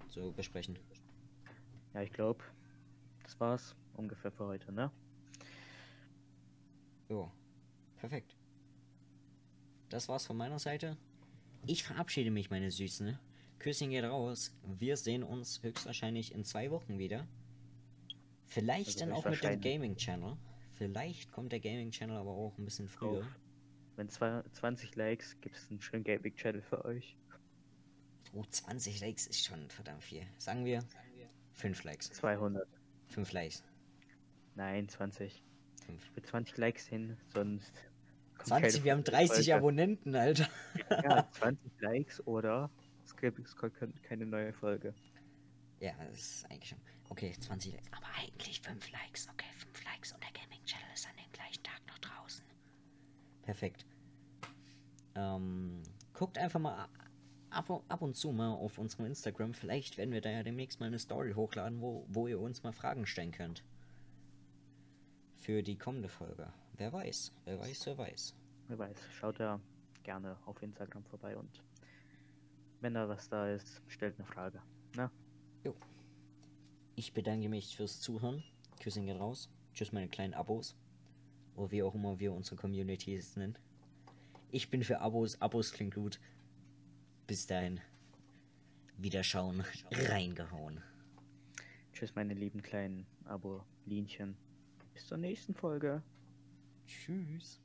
[0.10, 0.78] zu besprechen?
[1.94, 2.44] Ja, ich glaube,
[3.24, 4.92] das war's ungefähr für heute, ne?
[7.08, 7.32] Jo,
[8.02, 8.35] perfekt.
[9.90, 10.98] Das war's von meiner Seite.
[11.66, 13.18] Ich verabschiede mich, meine Süßen.
[13.60, 14.54] Küsschen geht raus.
[14.64, 17.28] Wir sehen uns höchstwahrscheinlich in zwei Wochen wieder.
[18.46, 19.62] Vielleicht Also dann auch mit dem.
[19.62, 20.38] Gaming Channel.
[20.74, 23.20] Vielleicht kommt der Gaming Channel aber auch ein bisschen früher.
[23.20, 23.40] Auf.
[23.96, 27.16] Wenn zwei, 20 Likes gibt es einen schönen Gaming-Channel für euch.
[28.34, 30.24] Oh, 20 Likes ist schon verdammt viel.
[30.38, 30.84] Sagen wir
[31.54, 32.12] 5 Likes.
[32.12, 32.68] 200.
[33.08, 33.64] 5 Likes.
[34.56, 35.42] Nein, 20.
[35.86, 36.04] 5.
[36.14, 37.74] Für 20 Likes hin, sonst.
[38.36, 39.56] Kommt 20, keine wir haben 30 Folge.
[39.56, 40.50] Abonnenten, Alter.
[40.90, 42.70] Ja, 20 Likes oder
[43.04, 44.94] es gibt es kommt keine neue Folge.
[45.80, 46.80] Ja, das ist eigentlich schon.
[47.10, 47.88] Okay, 20 Likes.
[47.92, 49.28] Aber eigentlich 5 Likes.
[49.30, 52.46] Okay, 5 Likes und der Gaming Channel ist an dem gleichen Tag noch draußen.
[53.44, 53.86] Perfekt.
[55.16, 55.84] Ähm,
[56.14, 56.88] guckt einfach mal
[57.50, 59.54] ab, ab und zu mal auf unserem Instagram.
[59.54, 62.74] Vielleicht werden wir da ja demnächst mal eine Story hochladen, wo, wo ihr uns mal
[62.74, 63.64] Fragen stellen könnt.
[65.36, 66.52] Für die kommende Folge.
[66.78, 68.36] Wer weiß, wer weiß, wer weiß.
[68.68, 69.62] Wer weiß, schaut da
[70.04, 71.64] gerne auf Instagram vorbei und
[72.82, 74.62] wenn da was da ist, stellt eine Frage.
[74.96, 75.10] Na?
[75.64, 75.74] Jo.
[76.96, 78.44] Ich bedanke mich fürs Zuhören.
[78.80, 79.50] Küssen gehen raus.
[79.74, 80.76] Tschüss, meine kleinen Abos.
[81.56, 83.58] Oder wie auch immer wir unsere Communities nennen.
[84.52, 85.42] Ich bin für Abos.
[85.42, 86.20] Abos klingt gut.
[87.26, 87.80] Bis dahin.
[88.98, 89.64] Wiederschauen.
[89.92, 90.82] Reingehauen.
[91.94, 94.36] Tschüss, meine lieben kleinen Abo-Linchen.
[94.94, 96.04] Bis zur nächsten Folge.
[96.88, 97.60] Tschüss.